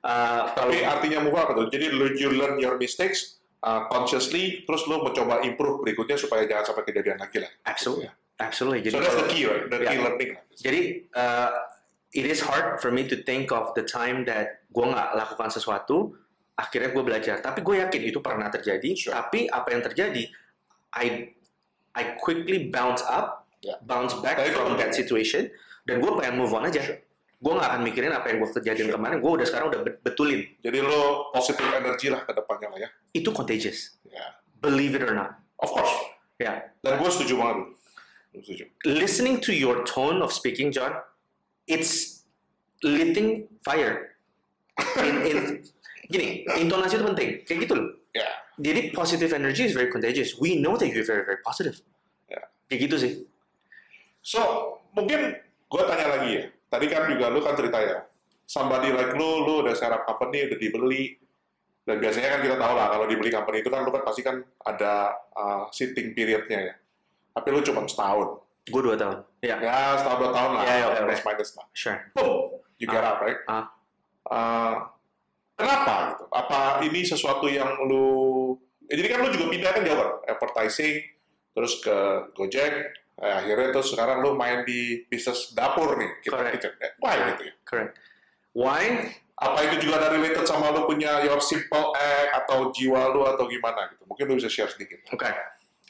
[0.01, 1.67] Uh, kalau Tapi artinya move on apa tuh?
[1.67, 6.73] Jadi lu you learn your mistakes uh, consciously, terus lu mencoba improve berikutnya supaya jangan
[6.73, 7.49] sampai kejadian lagi lah.
[7.65, 8.81] absolutely, absolutely.
[8.85, 9.65] Jadi So that's the kalau- key, right?
[9.65, 10.05] The key Yeah.
[10.05, 10.43] learning lah.
[10.53, 11.49] Jadi uh,
[12.13, 16.13] it is hard for me to think of the time that gue nggak lakukan sesuatu,
[16.53, 17.41] akhirnya gue belajar.
[17.41, 18.89] Tapi gue yakin itu pernah terjadi.
[18.93, 19.09] Sure.
[19.11, 20.21] Tapi apa yang terjadi,
[20.95, 21.35] I
[21.93, 23.79] I quickly bounce up, Yeah.
[23.81, 25.49] bounce back itu from that situation,
[25.83, 26.79] dan gue pengen move on aja.
[26.79, 26.99] Sure.
[27.35, 28.95] Gue nggak akan mikirin apa yang gue kejadian Sure.
[28.95, 29.17] kemarin.
[29.19, 30.41] Gue udah sekarang udah bet- betulin.
[30.61, 32.89] Jadi lu positive energy lah ke depannya lah ya.
[33.11, 33.97] Itu contagious.
[34.05, 34.37] Ya.
[34.59, 35.35] Believe it or not.
[35.59, 35.91] Of course.
[36.37, 36.71] Ya.
[36.79, 37.57] Dan gue setuju banget.
[38.35, 38.63] Setuju.
[38.83, 40.91] listening to your tone of speaking, John,
[41.65, 42.27] it's
[42.83, 44.19] lighting fire.
[44.99, 45.37] In, in,
[46.11, 47.29] gini, intonasi itu penting.
[47.47, 47.87] Kayak gitu loh.
[48.55, 48.71] Ya.
[48.71, 50.39] Jadi positive energy is very contagious.
[50.39, 51.75] We know that you're very very positive.
[52.25, 52.39] Ya.
[52.67, 53.11] Kayak gitu sih.
[54.21, 54.41] So,
[54.91, 56.43] mungkin gue tanya lagi ya.
[56.65, 57.97] Tadi kan juga lu kan cerita ya.
[58.45, 61.17] Somebody like lu, lu udah setup company, udah dibeli.
[61.85, 64.41] Dan biasanya kan kita tahu lah, kalau dibeli company itu kan lu kan pasti kan
[64.65, 66.75] ada uh, sitting periodnya ya.
[67.35, 68.41] Tapi lu cuma setahun.
[68.65, 69.17] Gue dua tahun.
[69.45, 70.61] Ya, Ya, setahun dua tahun lah.
[70.65, 71.65] Ya, ya, oke, plus minus lah.
[71.77, 71.99] sure.
[72.17, 72.33] Boom!
[72.81, 73.39] You get Ah, up, right?
[73.45, 73.65] ah.
[74.25, 74.73] Uh,
[75.55, 76.25] kenapa gitu?
[76.31, 78.53] Apa ini sesuatu yang lu...
[78.85, 80.09] Jadi kan lu juga pindah kan jauh kan?
[80.29, 80.95] Advertising,
[81.57, 81.97] terus ke
[82.37, 82.73] Gojek,
[83.17, 86.53] eh, akhirnya terus sekarang lu main di bisnis dapur nih, kita Correct.
[86.61, 86.73] kitchen.
[86.77, 87.53] Eh, Why gitu ya?
[87.65, 87.91] Correct.
[88.53, 88.83] Why?
[89.35, 93.49] Apa itu juga ada related sama lu punya your simple act atau jiwa lu atau
[93.51, 94.07] gimana gitu?
[94.07, 95.03] Mungkin lu bisa share sedikit.
[95.11, 95.27] Oke.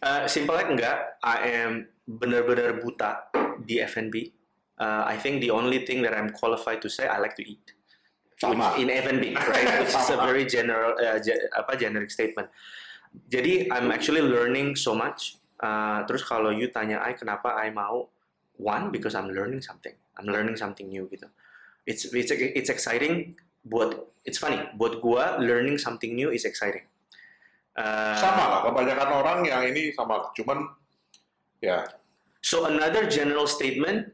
[0.01, 1.19] Uh, simple act enggak.
[1.21, 3.30] I am benar-benar buta
[3.62, 4.34] di F&B.
[4.82, 7.75] Uh, I think the only thing that I'm qualified to say I like to eat.
[8.36, 8.76] Sama.
[8.76, 9.80] in F&B, right?
[9.80, 12.52] Which is a very general, uh, ge- apa generic statement.
[13.32, 15.39] Jadi I'm actually learning so much.
[15.56, 18.12] Uh, terus kalau you tanya I kenapa I mau,
[18.60, 19.95] one because I'm learning something.
[20.19, 21.32] I'm learning something new gitu.
[21.88, 23.39] It's it's it's exciting.
[23.63, 24.60] Buat it's funny.
[24.76, 26.84] Buat gua learning something new is exciting.
[27.76, 30.32] Uh, Sama lah, kebanyakan orang yang ini sama lah.
[30.32, 30.63] Cuman,
[31.60, 31.84] ya,
[32.45, 34.13] So another general statement,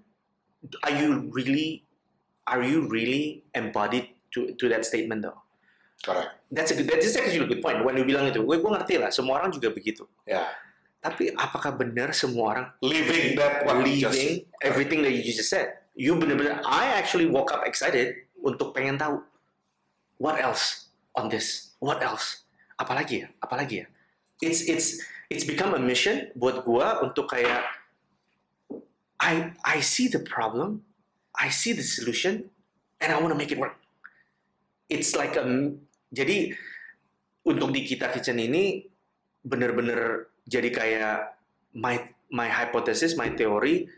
[0.87, 1.83] are you really,
[2.51, 5.39] are you really embodied to to that statement though?
[6.01, 6.33] correct.
[6.51, 7.85] That's a good, that is actually a good point.
[7.85, 9.13] When you bilang itu, gue gue ngerti lah.
[9.13, 10.03] Semua orang juga begitu.
[10.25, 10.49] Ya,
[11.01, 15.81] Tapi apakah benar semua orang living that what you just- everything that you just said?
[15.97, 19.21] You benar-benar, I actually woke up excited untuk pengen tahu
[20.21, 22.45] what else on this, what else,
[22.81, 23.87] apalagi ya, apalagi ya.
[24.41, 24.97] It's it's
[25.29, 27.61] it's become a mission buat gua untuk kayak
[29.21, 30.81] I I see the problem,
[31.41, 32.53] I see the solution,
[33.01, 33.73] and I want to make it work.
[34.85, 35.43] It's like a
[36.13, 36.53] jadi
[37.41, 38.85] untuk di kita kitchen ini
[39.41, 41.17] bener-bener jadi kayak
[41.73, 41.97] my
[42.29, 43.89] my hypothesis, my theory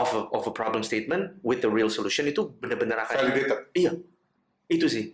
[0.00, 3.60] of a, of a problem statement with the real solution itu bener-bener akan validated.
[3.76, 3.92] Iya,
[4.72, 5.12] itu sih.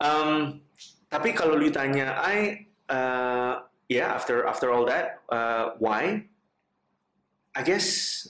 [0.00, 0.64] Um,
[1.12, 6.24] tapi kalau lu tanya, I, uh, yeah, after after all that, uh, why?
[7.56, 8.28] I guess,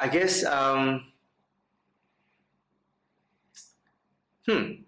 [0.00, 1.04] I guess, um,
[4.48, 4.80] hmm,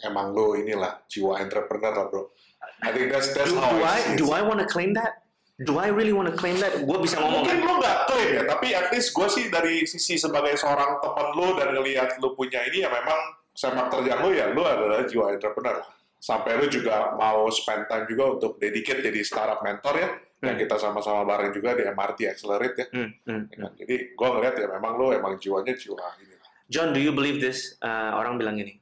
[0.00, 2.32] Emang lu inilah jiwa entrepreneur lah bro.
[2.80, 5.28] I think that's that's do, how do I, do I want to claim that?
[5.60, 6.72] Do I really want to claim that?
[6.88, 10.16] Gue bisa ngomong Mungkin lu nggak klaim ya, tapi at least gue sih dari sisi
[10.16, 14.48] sebagai seorang teman lu dan ngelihat lu punya ini ya memang sepak terjang lu ya,
[14.56, 15.84] lu adalah jiwa entrepreneur.
[16.16, 20.08] Sampai lu juga mau spend time juga untuk dedicate jadi startup mentor ya,
[20.40, 20.60] yang Hmm.
[20.60, 22.86] kita sama-sama bareng juga di MRT Accelerate ya.
[22.92, 23.72] Hmm, hmm, Ya kan?
[23.76, 26.34] Jadi gue ngeliat ya memang lu emang jiwanya jiwa ini.
[26.70, 27.76] John, do you believe this?
[27.82, 28.78] Uh, orang bilang gini,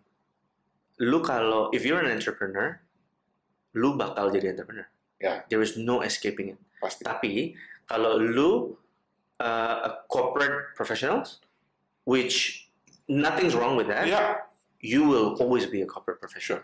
[1.01, 2.79] lu kalau if you're an entrepreneur,
[3.75, 4.87] lu bakal jadi entrepreneur.
[5.19, 5.43] Ya.
[5.49, 6.59] There is no escaping it.
[6.79, 7.03] Pasti.
[7.03, 7.33] Tapi
[7.89, 8.77] kalau lu
[9.41, 11.43] uh, a corporate professionals,
[12.05, 12.69] which
[13.09, 14.47] nothing's wrong with that, Iya,
[14.79, 16.63] you will always be a corporate professional.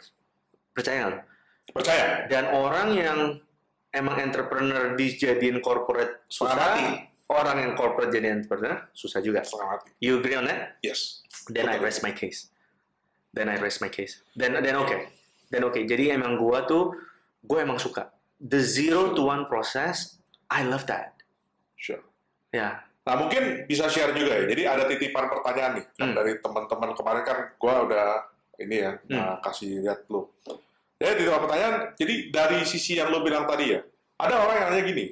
[0.70, 1.24] Percaya nggak
[1.72, 2.28] percaya.
[2.28, 3.18] Dan orang yang
[3.94, 7.06] emang entrepreneur dijadiin corporate susah, mati.
[7.30, 9.40] orang yang corporate jadi entrepreneur susah juga.
[9.40, 9.88] Setengah mati.
[10.02, 10.76] You agree on that?
[10.82, 11.22] Yes.
[11.46, 11.86] Then I Betul.
[11.86, 12.50] rest my case.
[13.30, 14.20] Then I rest my case.
[14.34, 14.94] Then then oke.
[15.48, 15.78] Then oke.
[15.78, 16.94] Jadi emang gua tuh
[17.40, 20.18] gue emang suka the zero to one process.
[20.50, 21.18] I love that.
[21.74, 22.02] Sure.
[22.50, 22.82] Ya.
[23.04, 24.44] Nah mungkin bisa share juga ya.
[24.48, 26.16] Jadi ada titipan pertanyaan nih kan Hmm.
[26.16, 28.06] dari teman-teman kemarin kan gua udah
[28.56, 29.18] ini ya Hmm.
[29.18, 30.30] uh, kasih lihat lu.
[31.04, 31.74] Ya titipan pertanyaan.
[32.00, 33.80] Jadi dari sisi yang lu bilang tadi ya,
[34.16, 35.06] ada orang yang nanya gini.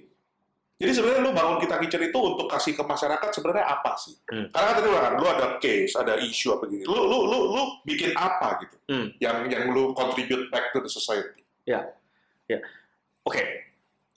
[0.83, 4.17] Jadi sebenarnya lu bangun kita kitchen itu untuk kasih ke masyarakat sebenarnya apa sih?
[4.27, 4.51] Hmm.
[4.51, 6.83] Karena kan tadi kan, lu ada case, ada isu apa gini.
[6.89, 8.77] Lu lu lu lu bikin apa gitu?
[8.91, 9.07] Hmm.
[9.23, 11.45] Yang yang lu contribute back to the society.
[13.23, 13.43] Oke.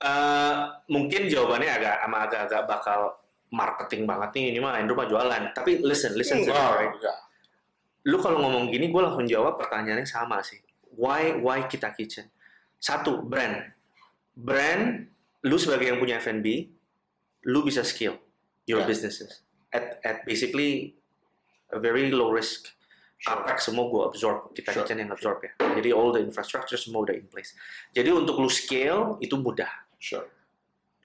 [0.01, 0.55] Eh,
[0.89, 2.99] mungkin jawabannya agak ama agak-agak bakal
[3.53, 5.53] marketing banget nih ini mah Andrew mah jualan.
[5.53, 6.93] Tapi listen, listen me, Enggak, right?
[6.97, 7.17] enggak.
[8.09, 10.57] Lu kalau ngomong gini, gue langsung jawab pertanyaannya sama sih.
[10.95, 12.31] Why why kita kitchen?
[12.79, 13.71] Satu, brand.
[14.35, 15.07] Brand,
[15.47, 16.67] lu sebagai yang punya F&B,
[17.47, 18.19] lu bisa scale
[18.67, 18.89] your Yeah.
[18.89, 20.97] businesses at at basically
[21.71, 22.73] a very low risk.
[23.15, 23.41] Sure.
[23.41, 24.83] Capex semua gue absorb, kita Sure.
[24.83, 25.55] kitchen yang absorb ya.
[25.55, 27.55] Jadi all the infrastructure semua udah in place.
[27.95, 29.71] Jadi untuk lu scale itu mudah.
[29.97, 30.27] Sure.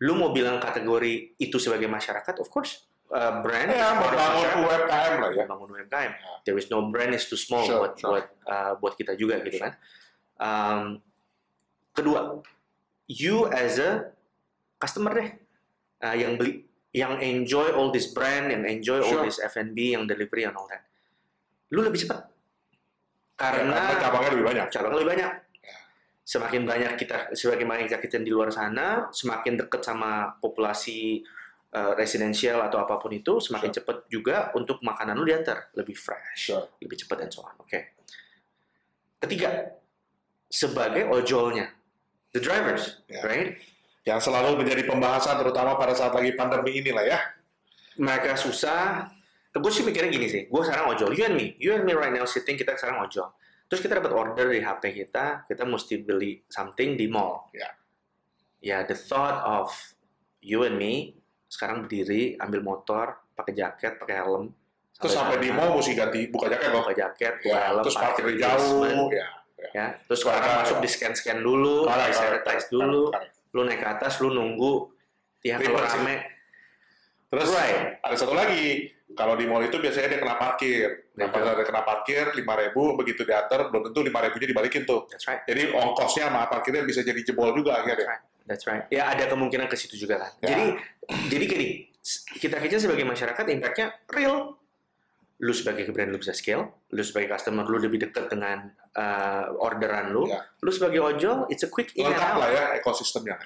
[0.03, 2.90] Lu mau bilang kategori itu sebagai masyarakat, of course.
[3.11, 4.47] Uh, brand Ya, membangun.
[4.63, 5.43] UMKM lah ya.
[5.45, 6.11] Membangun UMKM.
[6.15, 6.31] Ya.
[6.47, 8.11] There is no brand is too small Sure, buat sure.
[8.15, 9.75] buat uh, buat kita juga gitu kan.
[10.39, 11.03] Um,
[11.91, 12.39] kedua,
[13.05, 14.15] you as a
[14.79, 15.31] customer deh
[16.01, 19.27] uh, yang beli, yang enjoy all this brand, yang enjoy all Sure.
[19.27, 20.87] this F&B, yang delivery and all that.
[21.75, 22.31] Lu lebih cepat
[23.35, 24.67] Karena karena cabangnya lebih banyak.
[24.71, 25.31] cabang lebih banyak.
[25.61, 25.77] Ya.
[26.23, 31.27] Semakin banyak kita, semakin banyak kita di luar sana, semakin dekat sama populasi
[31.75, 36.51] uh, residensial atau apa pun itu, semakin cepat juga untuk makanan lu diantar lebih fresh,
[36.51, 36.67] Sure.
[36.83, 37.55] lebih cepat dan so on.
[37.63, 37.95] Oke.
[39.21, 39.77] Ketiga,
[40.51, 41.71] sebagai ojolnya,
[42.35, 43.23] the drivers, Ya.
[43.23, 43.61] right?
[44.03, 47.21] Yang selalu menjadi pembahasan terutama pada saat lagi pandemi inilah ya.
[48.01, 49.13] Mereka susah.
[49.51, 52.15] Gue sih mikirnya gini sih, gue sekarang ojol, you and me, you and me right
[52.15, 53.35] now sitting, kita sekarang ojol.
[53.67, 57.51] Terus kita dapat order di HP kita, kita mesti beli something di mall.
[57.55, 57.71] Ya.
[58.63, 59.71] Ya, the thought of
[60.41, 61.20] you and me
[61.51, 64.55] sekarang berdiri, ambil motor, pakai jaket, pakai helm.
[64.95, 66.87] Terus sampai di mall mesti ganti buka jaket loh.
[66.87, 69.29] buka jaket, buka Ya, helm, terus parkir di jauh basement, ya.
[69.75, 69.87] ya.
[70.07, 70.47] Terus correct.
[70.47, 73.03] masuk di scan-scan dulu, Correct, di sanitize dulu,
[73.51, 74.73] lu naik ke atas, lu nunggu,
[75.43, 76.17] ya kalau rame,
[77.31, 78.03] Terus Right.
[78.03, 81.15] ada satu lagi, kalau di mall itu biasanya dia kena parkir.
[81.15, 81.47] Nah, Betul.
[81.47, 85.07] pada ada kena parkir, 5.000 begitu diantar, belum tentu 5.000-nya dibalikin tuh.
[85.07, 85.39] that's right.
[85.47, 88.07] Jadi ongkosnya sama parkirnya bisa jadi jebol juga That's akhirnya.
[88.19, 88.23] right.
[88.47, 88.85] That's right.
[88.93, 90.33] Ya ada kemungkinan ke situ juga kan.
[90.41, 90.49] Ya.
[90.53, 90.65] Jadi
[91.31, 91.69] jadi gini,
[92.39, 94.57] kita kerja sebagai masyarakat impact-nya real.
[95.41, 100.13] Lu sebagai brand lu bisa scale, lu sebagai customer lu lebih dekat dengan uh, orderan
[100.13, 100.29] lu.
[100.29, 100.45] Ya.
[100.61, 102.45] Lu sebagai ojol, it's a quick in and out.
[102.45, 103.41] lah ya ekosistemnya.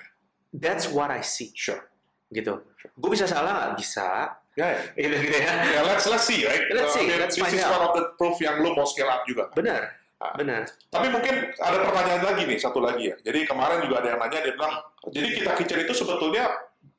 [0.51, 1.55] That's what I see.
[1.55, 1.79] Sure.
[2.35, 2.51] Gitu.
[2.99, 3.71] Gue bisa salah nggak?
[3.79, 4.39] Bisa.
[4.55, 4.81] Ya, ya.
[4.95, 5.55] Gitu, gitu ya.
[5.67, 6.67] Ya, let's let's see, right?
[6.71, 7.75] Let's see, I mean, let's this find is out.
[7.75, 9.51] one of the proof yang lu mau scale up juga.
[9.55, 10.04] Benar.
[10.33, 10.65] Benar.
[10.89, 13.17] Tapi mungkin ada pertanyaan lagi nih, satu lagi ya.
[13.21, 14.75] Jadi kemarin juga ada yang nanya, dia bilang,
[15.13, 16.45] jadi kita kitchen itu sebetulnya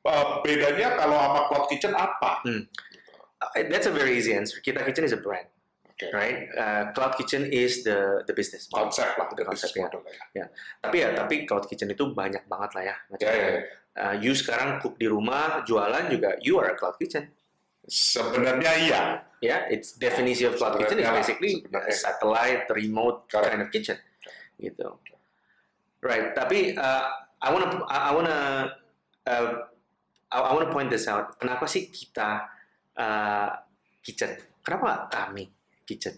[0.06, 2.46] uh, bedanya kalau sama cloud kitchen apa?
[2.46, 4.62] Uh, That's a very easy answer.
[4.62, 5.44] Kita Kitchen is a brand,
[5.92, 6.08] Oke.
[6.14, 6.48] right?
[6.56, 8.88] Uh, Cloud Kitchen is the the business model.
[8.88, 9.90] Konsep lah, The konsep, ya.
[9.90, 10.00] model
[10.32, 10.46] ya.
[10.80, 12.96] Tapi ya, tapi Cloud Kitchen itu banyak banget lah ya.
[12.96, 13.36] Ya, macamnya.
[13.36, 13.62] ya, ya.
[13.96, 17.32] Uh, you sekarang cook di rumah, jualan juga, you are a cloud kitchen.
[17.86, 19.02] Sebenarnya iya.
[19.44, 21.92] Ya, it's definition of cloud kitchen is basically sebenarnya.
[21.92, 23.52] satellite, remote Correct.
[23.52, 23.98] kind of kitchen,
[24.58, 24.96] gitu.
[26.00, 26.32] Right.
[26.32, 27.04] Tapi uh,
[27.38, 28.38] I wanna, I wanna,
[29.28, 29.48] uh,
[30.32, 31.36] I wanna point this out.
[31.36, 32.48] Kenapa sih kita
[32.96, 33.50] uh,
[34.00, 34.40] kitchen?
[34.64, 35.52] Kenapa kami
[35.84, 36.16] kitchen?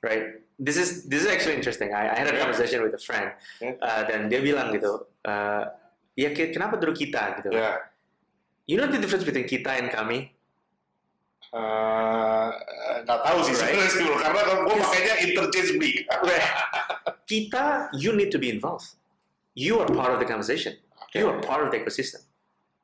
[0.00, 0.38] Right.
[0.56, 1.90] This is this is actually interesting.
[1.90, 2.46] I, I had a Yeah.
[2.46, 3.74] conversation with a friend, Yeah.
[3.82, 5.66] uh, dan dia bilang gitu, uh,
[6.14, 7.50] ya kenapa dulu kita gitu?
[7.50, 7.90] Ya.
[8.70, 10.30] You know the difference between kita and kami?
[11.52, 12.48] Eh,
[13.04, 13.76] nggak tahu sih Right.
[13.76, 14.82] sebenarnya sih, karena gue Yes.
[14.88, 15.90] makanya interchangeably.
[17.28, 18.96] kita, you need to be involved.
[19.52, 20.80] You are part of the conversation.
[21.12, 22.24] You are part of the ecosystem.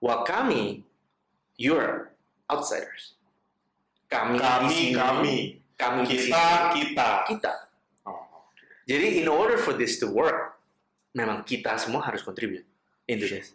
[0.05, 0.85] While kami,
[1.57, 2.13] you are
[2.53, 3.17] outsiders.
[4.13, 5.37] Kami, Kami, kami,
[5.77, 7.09] kami kita, kita.
[7.29, 7.53] kita.
[8.05, 8.21] Oh.
[8.85, 10.61] Jadi in order for this to work,
[11.17, 12.65] memang kita semua harus contribute
[13.09, 13.53] into this.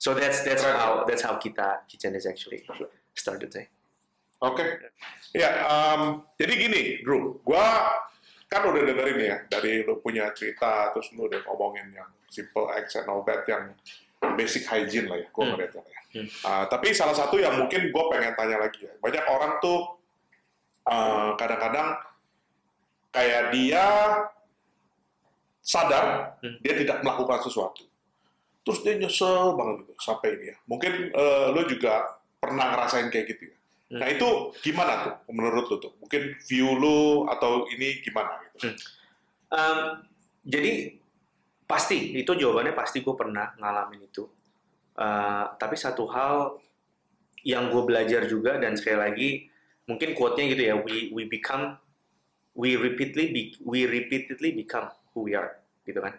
[0.00, 2.64] So that's that's how that's how kita kitchen is actually
[3.16, 3.52] started.
[3.52, 3.68] Say.
[4.38, 4.64] Oke.
[5.34, 7.90] Ya, em, jadi gini, Drew, gua
[8.46, 12.96] kan udah dengerin ya dari lu punya cerita, terus lu udah ngomongin yang simple acts
[12.96, 13.74] and all that, yang
[14.34, 15.52] basic hygiene lah ya, gua Hmm.
[15.58, 16.00] ngeliatnya ya.
[16.08, 16.28] Hmm.
[16.42, 20.00] Ah, tapi salah satu yang mungkin gue pengen tanya lagi ya, banyak orang tuh
[20.88, 22.00] eh, kadang-kadang
[23.12, 23.84] kayak dia
[25.60, 26.56] sadar Hmm.
[26.64, 27.84] dia tidak melakukan sesuatu,
[28.64, 30.56] terus dia nyesel banget gitu sampai ini ya.
[30.64, 33.56] Mungkin eh, lu juga pernah ngerasain kayak gitu ya.
[33.88, 34.04] Hmm.
[34.04, 35.92] Nah itu gimana tuh menurut lu tuh?
[36.00, 38.76] Mungkin view lu atau ini gimana gitu?
[39.48, 40.04] Um,
[40.44, 40.96] jadi
[41.64, 44.28] pasti itu jawabannya pasti gue pernah ngalamin itu.
[44.98, 46.60] Uh, tapi satu hal
[47.46, 49.28] yang gue belajar juga dan sekali lagi
[49.88, 51.80] mungkin quote-nya gitu ya, we we become
[52.52, 55.56] we repeatedly be, we repeatedly become who we are
[55.88, 56.12] gitu kan.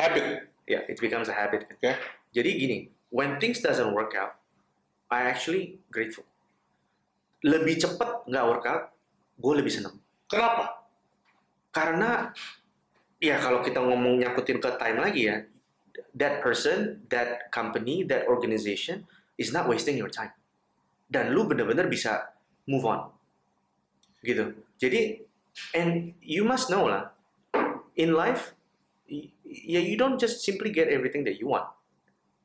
[0.00, 1.66] Habit, Ya, yeah, it becomes a habit.
[1.68, 1.98] Oke.
[2.32, 2.78] Jadi gini,
[3.10, 4.38] when things doesn't work out,
[5.10, 6.24] I actually grateful.
[7.42, 8.82] Lebih cepat nggak workout,
[9.38, 9.98] gue lebih seneng.
[10.30, 10.82] kenapa?
[11.72, 12.30] karena
[13.16, 15.36] ya kalau kita ngomong nyangkutin ke time lagi ya
[16.12, 19.08] that person that company that organization
[19.40, 20.36] is not wasting your time
[21.08, 22.36] dan lu bener-bener bisa
[22.68, 23.08] move on
[24.20, 25.24] gitu jadi
[25.72, 27.16] and you must know lah
[27.96, 28.52] in life
[29.08, 31.64] y- ya you don't just simply get everything that you want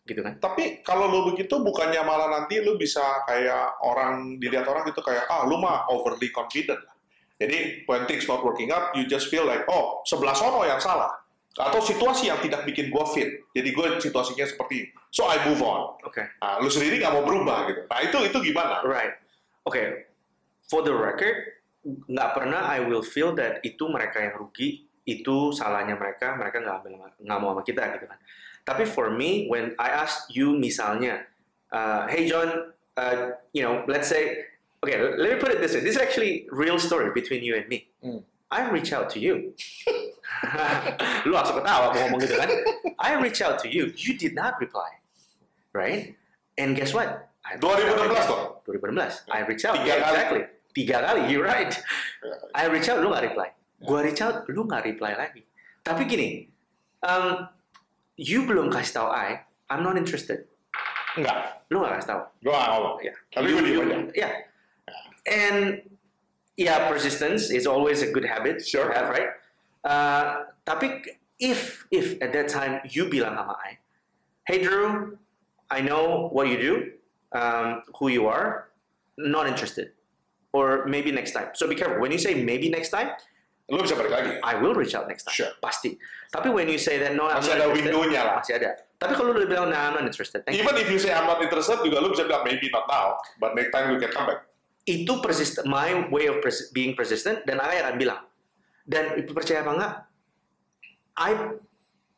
[0.08, 4.88] gitu kan Tapi kalau lu begitu bukannya malah nanti lu bisa kayak orang dilihat orang
[4.88, 6.96] gitu kayak ah lu mah overly confident lah.
[7.38, 11.12] Jadi when things not working out, you just feel like oh sebelah sono yang salah
[11.58, 13.46] atau situasi yang tidak bikin gua fit.
[13.52, 14.90] Jadi gue situasinya seperti ini.
[15.10, 15.98] so I move on.
[16.06, 17.82] oke Nah, lu sendiri nggak mau berubah gitu.
[17.90, 18.86] Nah itu itu gimana?
[18.86, 19.18] Right.
[19.66, 20.08] Okay.
[20.68, 25.96] For the record, nggak pernah I will feel that itu mereka yang rugi, itu salahnya
[25.96, 28.20] mereka, mereka nggak ambil nggak mau sama kita gitu kan.
[28.68, 31.24] Tapi for me, when I ask you misalnya,
[31.72, 34.44] uh, hey John, uh, you know, let's say,
[34.84, 35.80] okay, let me put it this way.
[35.80, 37.88] This is actually real story between you and me.
[38.04, 38.28] Hmm.
[38.52, 39.56] I reach out to you.
[41.28, 42.50] Lu langsung ketawa mau ngomong gitu kan?
[43.00, 43.92] I reach out to you.
[43.96, 45.00] You did not reply,
[45.72, 46.16] right?
[46.60, 47.28] And guess what?
[47.48, 48.28] I reached out 2016 again.
[48.28, 48.44] dong?
[48.68, 49.32] 2016.
[49.32, 49.76] I reach out.
[49.80, 50.12] Tiga Yeah, kali.
[50.12, 50.42] exactly.
[50.76, 51.22] Tiga kali.
[51.32, 51.72] You're right.
[52.60, 53.48] I reach out, lu nggak reply.
[53.78, 55.46] Gua out, lu nggak reply lagi.
[55.86, 56.50] Tapi gini,
[57.06, 57.46] um,
[58.18, 60.50] you belum kasih tahu I, I'm not interested.
[61.14, 62.22] Enggak, Lu nggak kasih tahu.
[62.42, 62.96] gua nggak ngomong.
[63.06, 63.14] Ya.
[63.34, 63.98] Tapi gua diem aja.
[64.18, 64.34] Yeah.
[65.28, 65.58] And
[66.58, 68.90] yeah, persistence is always a good habit Sure.
[68.90, 69.30] to have, right?
[69.86, 71.06] Uh, tapi
[71.38, 73.78] if if at that time you bilang sama I,
[74.50, 75.16] hey Drew,
[75.70, 76.74] I know what you do,
[77.38, 78.74] um, who you are,
[79.22, 79.94] not interested,
[80.52, 81.54] or maybe next time.
[81.54, 83.14] So be careful when you say maybe next time.
[83.68, 84.32] Lu bisa balik lagi.
[84.40, 85.36] I will reach out next time.
[85.36, 85.52] Sure.
[85.60, 86.00] Pasti.
[86.32, 88.36] Tapi when you say that no, I'm Masih ada window-nya lah.
[88.40, 88.80] Masih ada.
[88.96, 90.48] Tapi kalau lu bilang nah, I'm not interested.
[90.48, 90.64] Thank you.
[90.64, 93.54] Even if you say I'm not interested, juga lu bisa bilang maybe not now, but
[93.60, 94.48] next time you can come back.
[94.88, 98.24] Itu persist my way of pers- being persistent dan I akan bilang.
[98.88, 99.94] Dan percaya apa enggak?
[101.20, 101.32] I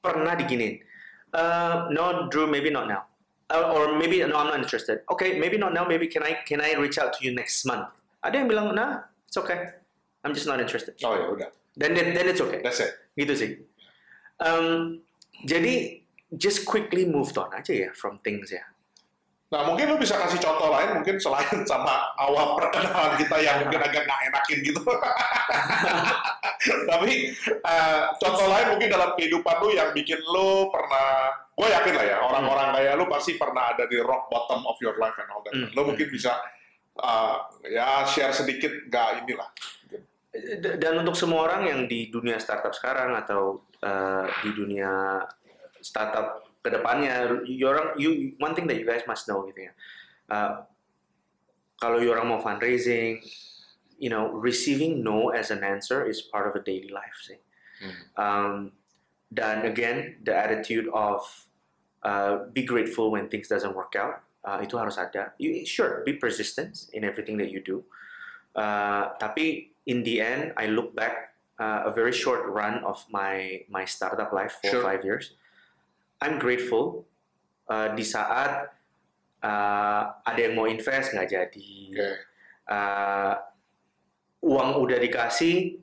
[0.06, 0.86] pernah diginin.
[1.34, 3.10] Uh, no, Drew, maybe not now.
[3.50, 5.02] Uh, or maybe no, I'm not interested.
[5.10, 5.82] Okay, maybe not now.
[5.82, 7.90] Maybe can I can I reach out to you next month?
[8.22, 9.79] Ada yang bilang nah, it's okay.
[10.24, 10.96] I'm just not interested.
[11.04, 12.60] Oh ya udah, Then then, then it's okay.
[12.60, 12.92] that's it.
[13.16, 13.52] gitu sih.
[14.40, 15.00] Um,
[15.48, 16.04] jadi
[16.36, 18.64] just quickly moved on aja ya from things ya.
[19.50, 23.82] Nah mungkin lu bisa kasih contoh lain mungkin selain sama awal perkenalan kita yang mungkin
[23.82, 24.82] agak nggak enakin gitu.
[26.92, 27.12] Tapi
[27.50, 32.18] eh, contoh lain mungkin dalam kehidupan lu yang bikin lu pernah, gue yakin lah ya
[32.22, 35.56] orang-orang kayak lu pasti pernah ada di rock bottom of your life and all that.
[35.58, 35.72] Hmm.
[35.74, 36.38] Lu mungkin bisa
[37.02, 37.36] eh,
[37.74, 39.50] ya share sedikit nggak inilah.
[40.80, 45.26] Dan untuk semua orang yang di dunia startup sekarang atau uh, di dunia
[45.82, 49.74] startup ke depannya, you orang you one thing that you guys must know gitu ya.
[50.30, 50.52] Uh,
[51.82, 53.24] kalau you orang mau fundraising,
[53.98, 57.42] you know, receiving no as an answer is part of a daily life sih.
[58.20, 58.76] Um,
[59.32, 61.24] dan again, the attitude of
[62.04, 65.34] uh, be grateful when things doesn't work out uh, itu harus ada.
[65.40, 67.88] You sure be persistent in everything that you do.
[68.58, 73.66] Uh, tapi in the end, I look back uh, a very short run of my
[73.68, 74.86] my startup life for Sure.
[74.86, 75.34] five years.
[76.22, 77.10] I'm grateful
[77.66, 78.70] uh, di saat
[79.42, 82.10] uh, ada yang mau invest nggak jadi, Oke,
[82.70, 83.34] uh,
[84.46, 85.80] uang udah dikasih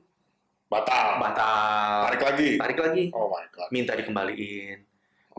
[0.69, 1.19] batal.
[1.19, 2.49] batal, Tarik lagi.
[2.55, 3.67] tarik lagi, Oh my god.
[3.73, 4.85] minta dikembaliin,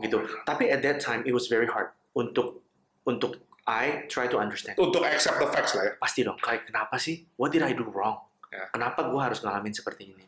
[0.03, 0.19] gitu.
[0.43, 2.61] Tapi at that time it was very hard untuk
[3.07, 4.75] untuk I try to understand.
[4.81, 5.93] Untuk accept the facts lah ya.
[6.01, 7.23] Pasti dong, kayak kenapa sih?
[7.37, 8.28] What did I do wrong?
[8.49, 8.65] Ya.
[8.73, 10.25] Kenapa gue harus ngalamin seperti ini?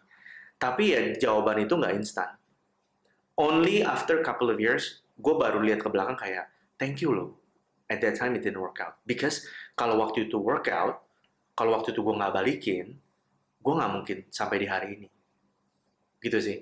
[0.61, 2.37] Tapi ya jawaban itu nggak instan.
[3.33, 7.33] Only after couple of years, gue baru lihat ke belakang kayak, thank you loh.
[7.89, 9.01] At that time it didn't work out.
[9.09, 11.01] Because kalau waktu itu work out,
[11.57, 13.01] kalau waktu itu gue nggak balikin,
[13.57, 15.09] gue nggak mungkin sampai di hari ini.
[16.21, 16.57] Gitu sih.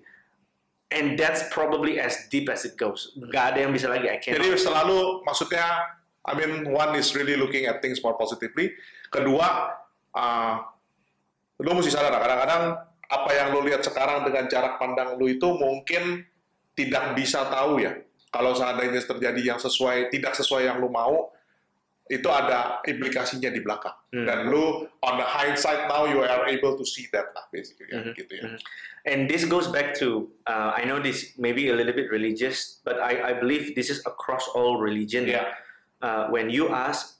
[0.90, 3.14] And that's probably as deep as it goes.
[3.20, 4.08] Nggak ada yang bisa lagi.
[4.10, 4.40] I can't.
[4.40, 8.74] Jadi selalu maksudnya, I mean one is really looking at things more positively.
[9.14, 9.76] Kedua,
[10.16, 10.56] uh,
[11.60, 12.64] lu mesti sadar kadang-kadang
[13.10, 16.24] apa yang lu lihat sekarang dengan jarak pandang lu itu mungkin
[16.74, 18.00] tidak bisa tahu ya.
[18.30, 21.34] Kalau seandainya terjadi yang sesuai, tidak sesuai yang lu mau,
[22.06, 23.98] itu ada implikasinya di belakang.
[24.14, 24.26] Hmm.
[24.26, 28.14] Dan lu on the hindsight now you are able to see that lah basically Mhm,
[28.14, 28.44] gitu ya.
[28.50, 28.60] mhm.
[29.10, 33.02] And this goes back to uh, I know this maybe a little bit religious, but
[33.02, 35.28] I, I believe this is across all religion.
[35.28, 35.50] Ya,
[36.00, 37.20] Uh, when you ask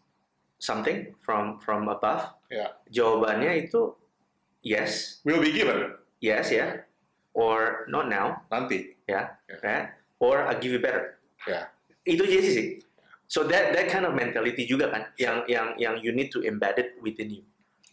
[0.56, 2.72] something from from above, ya.
[2.88, 3.92] jawabannya itu
[4.62, 6.84] yes, Will be given yes ya,
[7.36, 8.96] or not now nanti.
[9.08, 9.58] ya, Ya.
[9.64, 9.80] ya,
[10.20, 11.18] or I give you better.
[11.48, 11.72] Ya.
[12.06, 12.68] Itu aja sih.
[13.30, 16.76] So that that kind of mentality juga kan, yang yang yang you need to embed
[16.82, 17.44] it within you,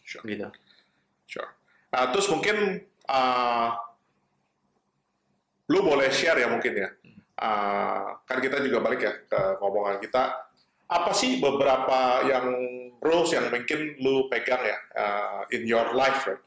[0.01, 0.25] Sure.
[0.25, 0.49] gitu.
[1.29, 1.49] Sure.
[1.93, 3.69] Nah, terus mungkin uh,
[5.69, 6.89] lu boleh share ya mungkin ya.
[7.37, 10.23] Uh, kan kita juga balik ya ke ngomongan kita.
[10.89, 12.47] Apa sih beberapa yang
[12.97, 16.41] rules yang mungkin lu pegang ya uh, in your life, right?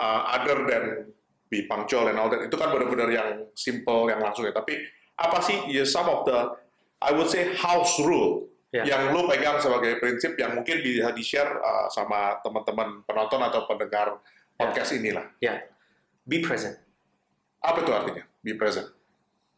[0.00, 1.12] Uh, other than
[1.52, 2.40] be punctual and all that.
[2.40, 4.56] Itu kan benar-benar yang simple, yang langsung ya.
[4.56, 4.80] Tapi
[5.20, 6.56] apa sih ya some of the
[7.04, 8.86] I would say house rule Ya.
[8.86, 14.22] yang lu pegang sebagai prinsip yang mungkin bisa di-share uh, sama teman-teman penonton atau pendengar
[14.54, 15.26] podcast inilah.
[15.42, 15.66] Ya,
[16.22, 16.78] be present.
[17.58, 18.22] Apa itu artinya?
[18.46, 18.86] Be present.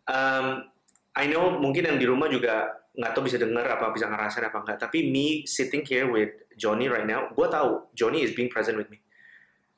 [0.08, 0.64] Um,
[1.12, 4.64] I know mungkin yang di rumah juga nggak tahu bisa dengar apa bisa ngerasain apa
[4.64, 4.78] enggak.
[4.80, 8.88] Tapi me sitting here with Johnny right now, gue tahu Johnny is being present with
[8.88, 8.96] me.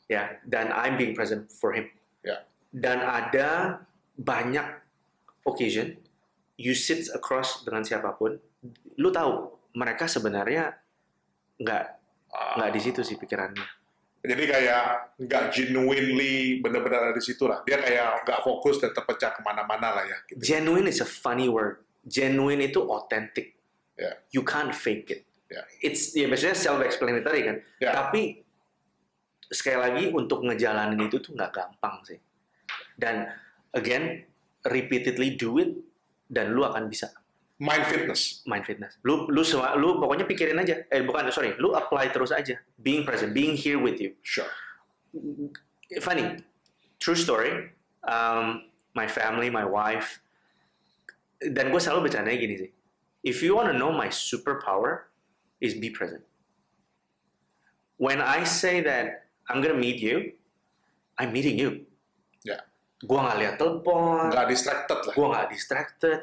[0.05, 1.89] Ya, dan I'm being present for him.
[2.21, 2.45] Ya.
[2.75, 3.81] Dan ada
[4.21, 4.67] banyak
[5.49, 5.97] occasion
[6.61, 8.39] you sit across dengan siapa pun,
[8.99, 10.77] lu tahu mereka sebenarnya
[11.59, 11.85] nggak
[12.31, 13.67] nggak di situ sih pikirannya.
[14.25, 14.85] Jadi kayak
[15.21, 17.61] nggak genuinely benar-benar ada di situ lah.
[17.69, 20.19] Dia kayak nggak fokus dan terpecah ke mana-mana lah ya.
[20.25, 20.41] Gitu.
[20.41, 21.85] Genuine is a funny word.
[22.09, 23.53] Genuine itu authentic.
[24.01, 24.17] Ya.
[24.33, 25.21] You can't fake it.
[25.53, 25.61] Ya.
[25.85, 27.57] It's ya biasanya self-explanatory kan.
[27.85, 27.93] Ya.
[27.93, 28.44] Tapi
[29.51, 32.19] sekali lagi untuk ngejalanin itu tuh nggak gampang sih.
[32.95, 33.27] Dan
[33.75, 34.25] again,
[34.65, 35.75] repeatedly do it
[36.31, 37.13] dan lu akan bisa
[37.55, 38.43] Mind fitness.
[38.51, 38.99] mind fitness.
[39.07, 40.83] Lu lu semua lu pokoknya pikirin aja.
[40.91, 42.59] Eh bukan sorry, lu apply terus aja.
[42.83, 44.19] Being present, being here with you.
[44.27, 44.51] Sure.
[46.03, 46.43] funny,
[46.99, 47.71] true story.
[48.03, 48.67] Um,
[48.99, 50.19] my family, my wife,
[51.39, 52.71] dan gue selalu bercanda gini sih.
[53.25, 55.09] If you want to know my superpower,
[55.65, 56.21] is be present.
[57.97, 60.33] When I say that I'm gonna meet you,
[61.15, 61.85] I'm meeting you.
[62.43, 62.61] Ya.
[63.01, 65.13] Gue nggak lihat telepon, Nggak distracted lah.
[65.13, 66.19] gue nggak distracted,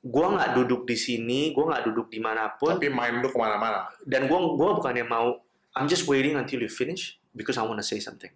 [0.00, 3.36] gue nggak duduk di sini, gue nggak duduk di mana pun, Tapi mind lu ke
[3.36, 3.90] mana-mana.
[4.06, 5.42] dan gue gua bukannya mau
[5.74, 8.30] I'm just waiting until you finish because I want to say something.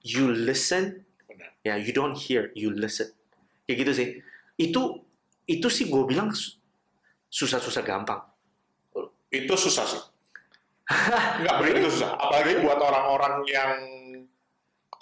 [0.00, 1.50] You listen, Benar.
[1.60, 3.10] ya you don't hear, you listen.
[3.66, 4.08] Kayak gitu sih.
[4.54, 5.02] Itu
[5.44, 6.56] itu sih gue bilang su-
[7.26, 8.22] susah-susah gampang.
[9.26, 10.02] Itu susah sih.
[11.42, 12.14] Nggak benar itu susah.
[12.14, 13.72] Apalagi buat orang-orang yang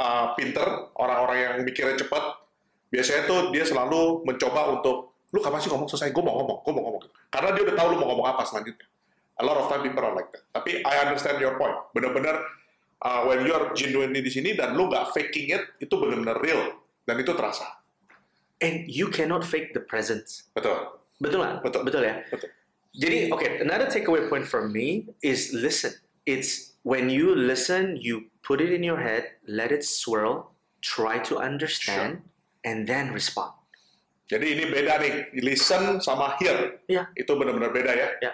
[0.01, 0.65] uh, pinter,
[0.97, 2.41] orang-orang yang mikirnya cepat,
[2.89, 6.15] biasanya tuh dia selalu mencoba untuk lu kapan sih ngomong selesai?
[6.15, 7.03] Gue mau ngomong, gue mau ngomong.
[7.29, 8.87] Karena dia udah tahu lu mau ngomong apa selanjutnya.
[9.35, 10.47] A lot of time people are like that.
[10.55, 11.75] Tapi I understand your point.
[11.91, 12.39] Bener-bener
[13.03, 16.81] uh, when you're genuinely di sini dan lu nggak faking it, itu bener-bener real.
[17.05, 17.83] Dan itu terasa.
[18.63, 20.49] And you cannot fake the presence.
[20.55, 20.97] Betul.
[21.19, 21.55] Betul nggak?
[21.67, 21.81] Betul.
[21.85, 22.15] Betul ya?
[22.31, 22.49] Betul.
[22.95, 25.99] Jadi, okay, another takeaway point from me is listen.
[26.25, 31.43] It's when you listen, you put it in your head, let it swirl, try to
[31.43, 32.23] understand,
[32.63, 33.51] and then respond.
[34.31, 36.81] Jadi ini beda nih, listen sama hear.
[36.89, 37.13] Iya.
[37.19, 38.09] Itu benar-benar beda ya.
[38.23, 38.33] Ya.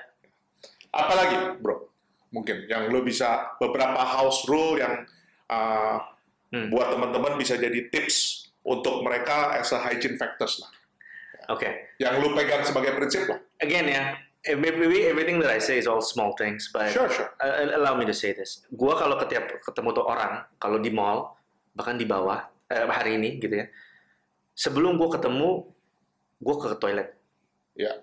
[0.92, 1.90] Apalagi, bro?
[2.30, 5.02] Mungkin yang lo bisa beberapa house rule yang
[5.50, 5.98] uh,
[6.50, 6.66] Hmm.
[6.66, 10.70] buat teman-teman bisa jadi tips untuk mereka as a hygiene factors lah.
[11.46, 11.94] Okay.
[12.02, 13.38] Yang lo pegang sebagai prinsip lah.
[13.62, 17.30] Again, yeah, eh, maybe everything that I say is all small things, but Sure, sure.
[17.40, 18.64] uh, allow me to say this.
[18.72, 21.36] Gua kalau ketiap ketemu tuh orang, kalau di mall,
[21.76, 23.66] bahkan di bawah, eh, hari ini gitu ya,
[24.56, 25.68] sebelum gua ketemu,
[26.40, 27.12] gua ke toilet.
[27.76, 28.00] Ya.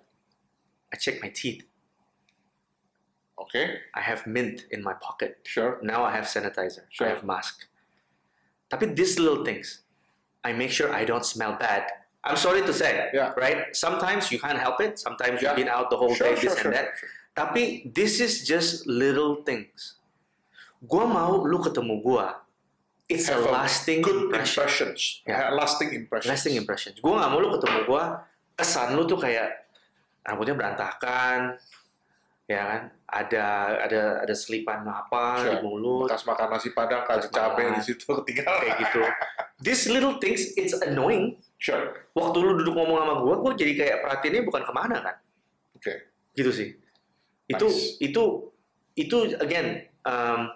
[0.88, 1.65] I check my teeth.
[3.38, 5.41] Oke, I have mint in my pocket.
[5.45, 5.77] sure.
[5.85, 6.89] Now I have sanitizer.
[6.89, 7.05] Sure.
[7.05, 7.69] I have mask.
[8.67, 9.85] Tapi these little things,
[10.41, 11.85] I make sure I don't smell bad.
[12.28, 13.32] I'm sorry to say, Yeah.
[13.39, 13.71] right?
[13.71, 14.99] Sometimes you can't help it.
[14.99, 15.55] Sometimes Yeah.
[15.55, 16.88] you've been out the whole Sure, day, sure, this sure, and that.
[17.32, 20.01] Tapi this is just little things.
[20.84, 22.43] Gua mau lu ketemu gua.
[23.07, 24.67] It's a Have lasting good impression.
[24.67, 25.23] impressions.
[25.23, 25.47] Yeah.
[25.55, 26.28] Lasting impressions.
[26.28, 26.91] Lasting impression.
[26.99, 28.03] Gua nggak mau lu ketemu gua,
[28.53, 29.47] kesan lu tuh kayak
[30.28, 31.55] rambutnya berantakan,
[32.45, 32.82] ya kan?
[33.07, 33.45] Ada
[33.88, 35.63] ada ada selipan apa di Sure.
[35.63, 38.59] mulut, Bekas makan nasi padang, kasih cabai di situ ketinggalan.
[38.59, 39.01] kayak gitu.
[39.63, 41.39] These little things, it's annoying.
[41.58, 42.05] Sure.
[42.14, 45.16] Waktu lu duduk ngomong sama gua, gua jadi kayak perhatiannya bukan ke mana kan?
[45.74, 45.93] Oke.
[46.38, 46.70] Gitu sih.
[47.49, 47.97] Itu Nice.
[47.97, 48.24] itu
[48.93, 50.53] itu again um,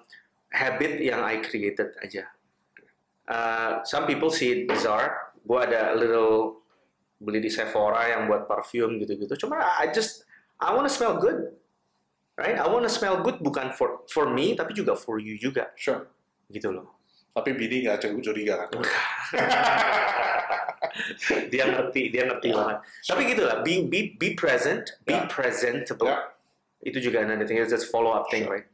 [0.54, 2.30] habit yang I created aja.
[3.26, 5.34] Uh, some people see it bizarre.
[5.42, 6.62] Gua ada little
[7.18, 9.34] beli di Sephora yang buat parfum gitu-gitu.
[9.42, 10.26] Cuma I just
[10.62, 11.50] I wanna smell good,
[12.38, 12.62] right?
[12.62, 16.06] I wanna smell good bukan for for me tapi juga for you juga, Sure.
[16.54, 17.01] gitu loh.
[17.32, 18.70] Tapi bini nggak curiga curiga kan?
[21.54, 22.78] dia ngerti, dia ngerti banget.
[23.08, 25.24] Tapi gitu lah, be be be present, be Ya.
[25.32, 26.12] presentable.
[26.12, 26.36] Ya.
[26.82, 28.60] Itu juga another thing, it's just follow up thing, Sure.
[28.60, 28.68] right?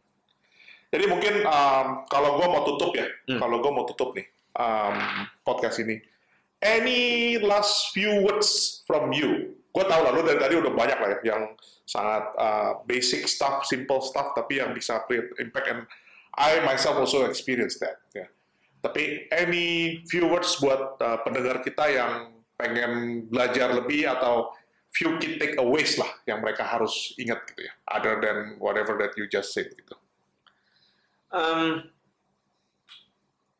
[0.87, 3.37] Jadi mungkin um, kalau gue mau tutup ya, Hmm.
[3.37, 4.23] kalau gue mau tutup nih
[4.55, 4.95] um,
[5.43, 5.99] podcast ini,
[6.63, 9.53] any last few words from you?
[9.75, 11.41] Gue tahu lah, lu dari tadi udah banyak lah ya, yang
[11.83, 15.83] sangat uh, basic stuff, simple stuff, tapi yang bisa create impact and
[16.33, 17.99] I myself also experience that.
[18.15, 18.31] Ya.
[18.82, 24.53] Tapi any few words buat uh, pendengar kita yang pengen belajar lebih atau
[24.93, 29.30] few key takeaways lah yang mereka harus ingat gitu ya, other than whatever that you
[29.30, 29.93] just said gitu.
[31.30, 31.91] Um,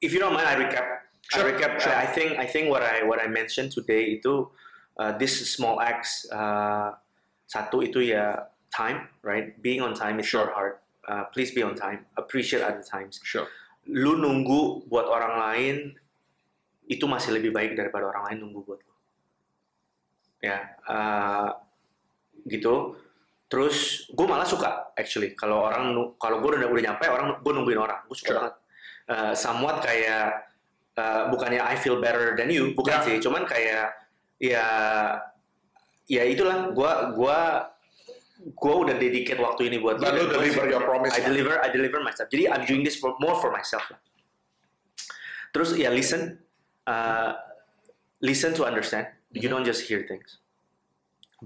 [0.02, 0.88] if you don't mind, I recap.
[1.30, 1.72] Sure, I recap.
[1.84, 1.94] sure.
[1.94, 4.48] I I think I think what I what I mentioned today itu
[4.98, 6.26] uh, this small acts.
[6.32, 6.96] Uh,
[7.48, 9.56] satu itu ya time, right?
[9.64, 10.48] Being on time is Sure.
[10.48, 10.74] not hard.
[11.08, 12.04] Uh, please be on time.
[12.20, 13.20] Appreciate other times.
[13.24, 13.48] Sure.
[13.92, 15.76] Lu nunggu buat orang lain
[16.88, 18.96] itu masih lebih baik daripada orang lain nunggu buat lu.
[20.44, 21.50] Ya, uh,
[22.48, 22.96] gitu.
[23.48, 27.80] Terus gue malah suka actually kalau orang kalau gue udah udah nyampe orang gue nungguin
[27.80, 28.04] orang.
[28.08, 28.38] Gue suka Sure.
[28.44, 28.56] banget.
[29.08, 30.52] Uh, somewhat kayak
[31.00, 33.04] uh, bukannya I feel better than you, bukan Ya.
[33.08, 33.16] sih.
[33.24, 33.96] Cuman kayak
[34.38, 34.68] ya
[36.08, 37.72] ya itulah gue gua
[38.38, 41.58] gue udah dedicate waktu ini buat Dan lu, lu dan deliver your promise I deliver
[41.58, 42.30] I deliver myself.
[42.30, 43.82] Jadi I'm doing this for more for myself.
[45.54, 46.38] Terus ya listen,
[46.86, 47.34] uh,
[48.22, 49.10] listen to understand.
[49.34, 50.38] You don't just hear things.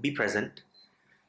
[0.00, 0.64] Be present,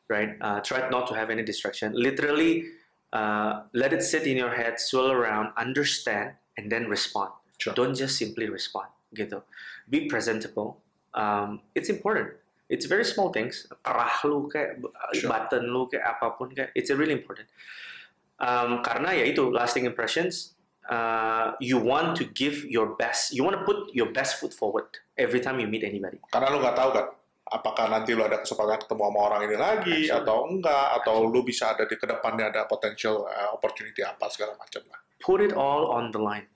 [0.08, 0.36] right?
[0.40, 1.96] Uh, try not to have any distraction.
[1.96, 2.68] Literally,
[3.12, 7.32] uh, let it sit in your head, swirl around, understand, and then respond.
[7.58, 7.74] Sure.
[7.74, 8.88] Don't just simply respond.
[9.16, 9.42] Gitu.
[9.90, 10.82] Be presentable.
[11.14, 12.36] Um, it's important.
[12.74, 13.70] It's very small things.
[13.86, 14.82] Kerah lu kayak
[15.14, 15.30] Sure.
[15.30, 17.46] button lu kayak apa pun kayak it's really important.
[18.42, 20.58] Um, karena ya itu lasting impressions.
[20.84, 23.32] Uh, you want to give your best.
[23.32, 26.20] You want to put your best foot forward every time you meet anybody.
[26.28, 27.06] Karena lu nggak tahu kan,
[27.48, 30.20] apakah nanti lu ada kesempatan ketemu sama orang ini lagi Absolutely.
[30.20, 34.60] atau enggak, atau lu bisa ada di ke depannya ada potential uh, opportunity apa segala
[34.60, 35.00] macam lah.
[35.24, 36.52] Put it all on the line.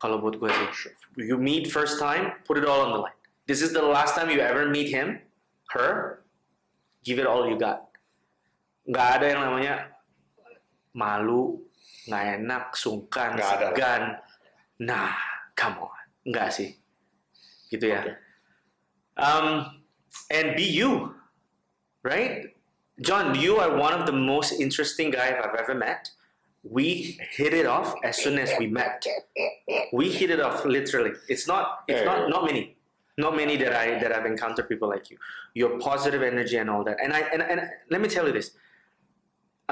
[0.00, 3.16] Kalau buat gue sih, you meet first time, put it all on the line.
[3.48, 5.20] This is the last time you ever meet him,
[5.72, 6.22] her.
[7.04, 7.90] Give it all you got.
[8.86, 9.74] Nggak ada yang namanya
[10.94, 11.58] malu,
[12.06, 14.02] nggak enak, sungkan, Nggak ada segan.
[14.82, 15.14] Nah,
[15.58, 16.70] come on, nggak sih,
[17.70, 18.02] gitu ya.
[18.04, 18.14] Oke.
[19.16, 19.46] Um,
[20.30, 21.16] and be you,
[22.04, 22.52] right?
[23.00, 26.10] John, you are one of the most interesting guys I've ever met.
[26.62, 29.04] We hit it off as soon as we met.
[29.92, 31.12] We hit it off literally.
[31.28, 31.84] It's not.
[31.86, 32.28] It's not.
[32.28, 32.75] Not many.
[33.16, 35.16] Not many that I that I've encountered people like you.
[35.56, 37.00] Your positive energy and all that.
[37.00, 38.52] And I and, and let me tell you this.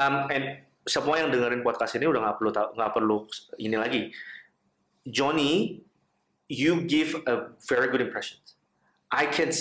[0.00, 3.16] Um, and semua yang dengerin podcast ini udah nggak perlu nggak perlu
[3.60, 4.02] ini lagi.
[5.04, 5.84] Johnny,
[6.48, 8.40] you give a very good impression.
[9.12, 9.52] I can.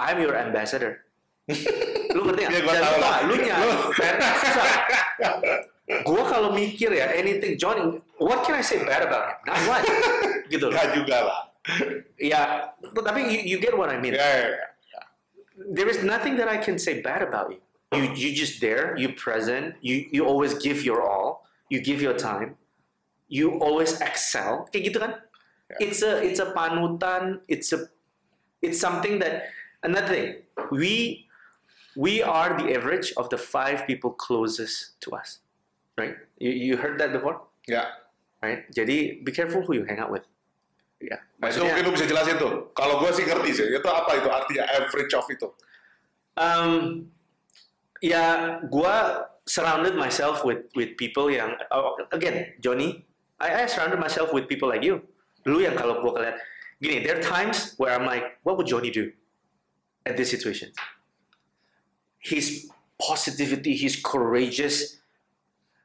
[0.00, 1.04] I'm your ambassador.
[2.16, 2.60] lu ngerti nggak?
[2.64, 3.16] Gua Dan lah.
[3.28, 4.68] Lu susah.
[6.08, 9.36] Gua kalau mikir ya anything Johnny, what can I say bad about him?
[9.52, 9.82] Not what.
[10.52, 10.72] gitu.
[10.72, 11.51] Enggak juga lah.
[12.18, 14.14] Ya, tapi you, you get what I mean.
[14.14, 14.48] Ya, ya,
[14.90, 15.02] ya.
[15.70, 17.62] There is nothing that I can say bad about you.
[17.92, 22.16] You you just there, you present, you you always give your all, you give your
[22.16, 22.56] time,
[23.28, 24.66] you always excel.
[24.72, 25.12] Kayak gitu kan?
[25.76, 25.84] Yeah.
[25.86, 27.92] It's a it's a panutan, it's a
[28.64, 29.52] it's something that
[29.84, 30.28] another thing.
[30.72, 31.28] We
[31.92, 35.44] we are the average of the five people closest to us.
[36.00, 36.16] Right?
[36.40, 37.44] You you heard that before?
[37.68, 37.92] Yeah.
[38.40, 38.64] Right?
[38.72, 40.24] Jadi be careful who you hang out with.
[41.02, 41.18] Ya.
[41.42, 42.70] Maksudnya- mungkin lu bisa jelasin tuh.
[42.78, 45.48] Kalau gue sih ngerti sih, itu apa itu artinya average of itu?
[46.38, 47.04] Um,
[48.02, 54.34] ya, gua surrounded myself with with people yang oh, again, Johnny, I, I surrounded myself
[54.34, 55.04] with people like you.
[55.44, 56.36] Lu yang kalau gua keliat
[56.82, 59.14] gini, there are times where I'm like, what would Johnny do
[60.08, 60.74] at this situation?
[62.18, 64.98] His positivity, he's courageous.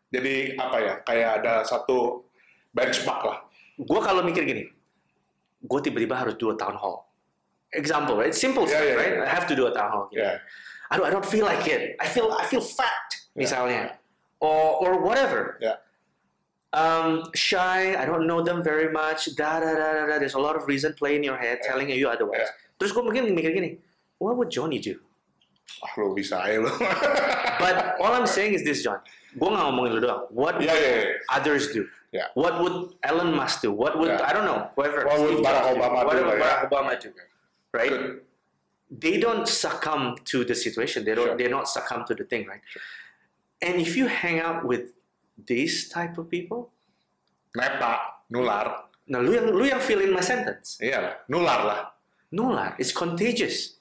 [0.09, 0.93] Jadi apa ya?
[1.03, 2.23] Kayak ada satu
[2.71, 3.37] benchmark lah.
[3.77, 4.63] Gua kalau mikir gini,
[5.67, 7.11] gua tiba-tiba harus do a town hall.
[7.75, 8.31] Example, right?
[8.33, 9.13] Simple Yeah, stuff, yeah, right?
[9.19, 9.27] yeah.
[9.27, 10.07] I have to do a town hall.
[10.07, 10.23] gitu.
[10.23, 10.39] Ya.
[10.87, 11.99] I don't, I don't feel like it.
[11.99, 13.43] I feel I feel fat, Yeah.
[13.43, 13.81] misalnya,
[14.39, 15.59] or or whatever.
[15.59, 15.83] Ya.
[16.71, 17.95] Um, shy.
[17.95, 19.35] I don't know them very much.
[19.35, 20.15] Da da da da da.
[20.19, 22.47] There's a lot of reason play in your head telling you otherwise.
[22.47, 22.79] Yeah.
[22.79, 23.83] Terus gue mungkin mikir gini,
[24.21, 24.95] what would Johnny do?
[25.83, 26.71] Ah, lu bisa aja lu.
[27.59, 29.03] But all I'm saying is this, John.
[29.35, 30.23] Gue nggak ngomongin lu doang.
[30.31, 31.19] What would iya, iya.
[31.33, 31.83] others do?
[32.11, 32.31] Ya.
[32.35, 33.71] What would Elon Musk do?
[33.71, 34.23] What would Yeah.
[34.23, 34.71] I don't know.
[34.75, 35.05] Whoever.
[35.05, 35.75] What would Barack.
[35.75, 36.39] Obama do What would.
[36.41, 37.11] Barack Obama do?
[37.73, 37.91] Right?
[37.91, 38.21] Good.
[38.89, 41.03] they don't succumb to the situation.
[41.03, 41.27] They don't.
[41.27, 41.37] Sure.
[41.37, 42.61] They're not succumb to the thing, right?
[42.65, 42.81] Sure.
[43.61, 44.93] And if you hang out with
[45.45, 46.71] these type of people,
[47.55, 47.99] Neta,
[48.31, 48.87] nular.
[49.07, 50.77] now lu yang lu yang fill in my sentence.
[50.83, 51.79] Iya nular lah.
[52.31, 53.79] No lah, it's contagious.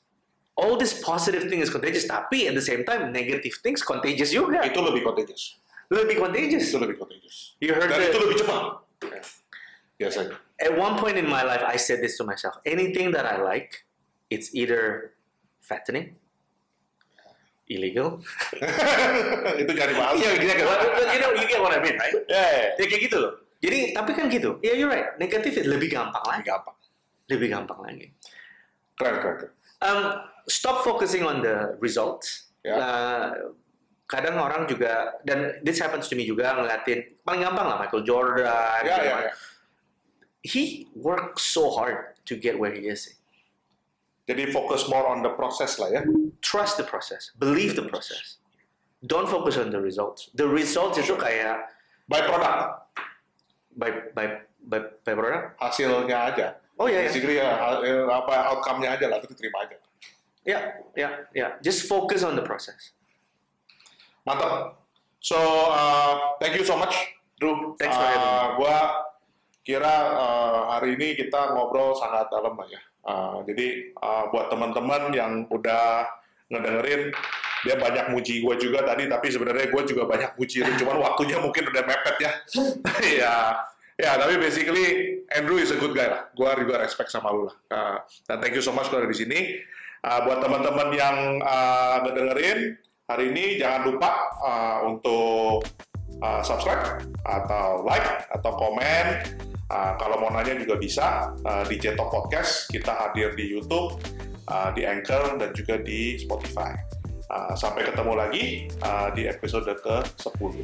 [0.57, 4.65] All this positive thing is contagious, tapi at the same time negative things contagious juga.
[4.65, 5.59] Itu lebih contagious.
[5.93, 6.65] Lebih contagious.
[6.73, 6.96] Itu lebih contagious.
[7.61, 8.63] You heard the- itu lebih cepat.
[9.97, 10.37] Biasanya.
[10.61, 13.85] At one point in my life, I said this to myself: anything that I like,
[14.33, 15.13] it's either
[15.61, 16.17] fattening,
[17.69, 18.21] illegal.
[19.61, 20.17] itu jadi bahas.
[20.17, 20.65] Iya, exactly.
[20.65, 22.15] But, but you know, you get what I mean, right?
[22.29, 22.69] Ya, ya, ya.
[22.81, 23.33] Ya kayak gitu loh.
[23.61, 24.61] Jadi tapi kan gitu.
[24.61, 25.17] Yeah, you're right.
[25.17, 26.45] Negatif itu lebih gampang lagi.
[26.45, 26.77] gampang.
[27.27, 28.07] Lebih gampang lagi.
[28.97, 29.53] Keren, keren, keren.
[29.85, 30.01] Um,
[30.49, 32.53] stop focusing on the results.
[32.65, 32.77] Ya.
[32.77, 33.29] Uh,
[34.07, 38.47] kadang orang juga dan this happens to me juga ngeliatin paling gampang lah Michael Jordan.
[38.47, 39.23] Ya, gitu ya, kan.
[39.27, 39.33] ya.
[40.47, 40.63] He
[40.95, 43.19] worked so hard to get where he is.
[44.27, 46.03] Jadi fokus more on the process lah ya.
[46.43, 48.39] Trust the process, believe the process.
[49.03, 50.31] Don't focus on the results.
[50.35, 51.75] The results itu kayak
[52.07, 52.87] By product,
[53.75, 54.27] by by
[54.63, 55.59] by, by product.
[55.59, 56.47] hasilnya aja.
[56.79, 57.11] Oh iya, iya.
[57.11, 59.75] Basically ya, hal- eh, apa outcome-nya aja lah, itu terima aja.
[60.47, 60.59] Ya,
[60.95, 61.59] ya, ya.
[61.59, 62.95] Just focus on the process.
[64.27, 64.75] Mantap.
[65.23, 65.39] So,
[65.71, 66.99] uh, thank you so much,
[67.39, 67.79] Drew.
[67.79, 68.35] Thanks for having me.
[68.35, 68.77] Uh, Gua
[69.63, 72.83] kira uh, hari ini kita ngobrol sangat dalam lah ya.
[73.07, 76.11] Uh, jadi uh, buat teman-teman yang udah
[76.51, 77.15] ngedengerin,
[77.63, 81.71] dia banyak muji gue juga tadi, tapi sebenarnya gue juga banyak muji cuman waktunya mungkin
[81.71, 82.33] udah mepet ya.
[83.23, 83.35] ya,
[83.95, 86.27] ya, tapi basically Andrew is a good guy lah.
[86.35, 87.57] Gue juga respect sama lu lah.
[87.71, 87.97] Uh,
[88.27, 89.63] dan thank you so much kalau di sini.
[90.07, 95.63] Uh, buat teman-teman yang uh, ngedengerin, hari ini jangan lupa uh, untuk
[96.23, 99.07] uh, subscribe atau like atau komen.
[99.67, 102.71] Uh, kalau mau nanya juga bisa uh, di Jetok Podcast.
[102.71, 103.99] Kita hadir di YouTube,
[104.47, 106.71] uh, di Anchor, dan juga di Spotify.
[107.27, 110.55] Uh, sampai ketemu lagi uh, di episode ke-10.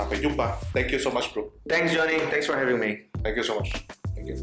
[0.00, 0.56] Sampai jumpa.
[0.72, 1.52] Thank you so much, bro.
[1.68, 2.16] Thanks, Johnny.
[2.32, 3.12] Thanks for having me.
[3.20, 3.76] Thank you so much.
[4.16, 4.40] Thank you.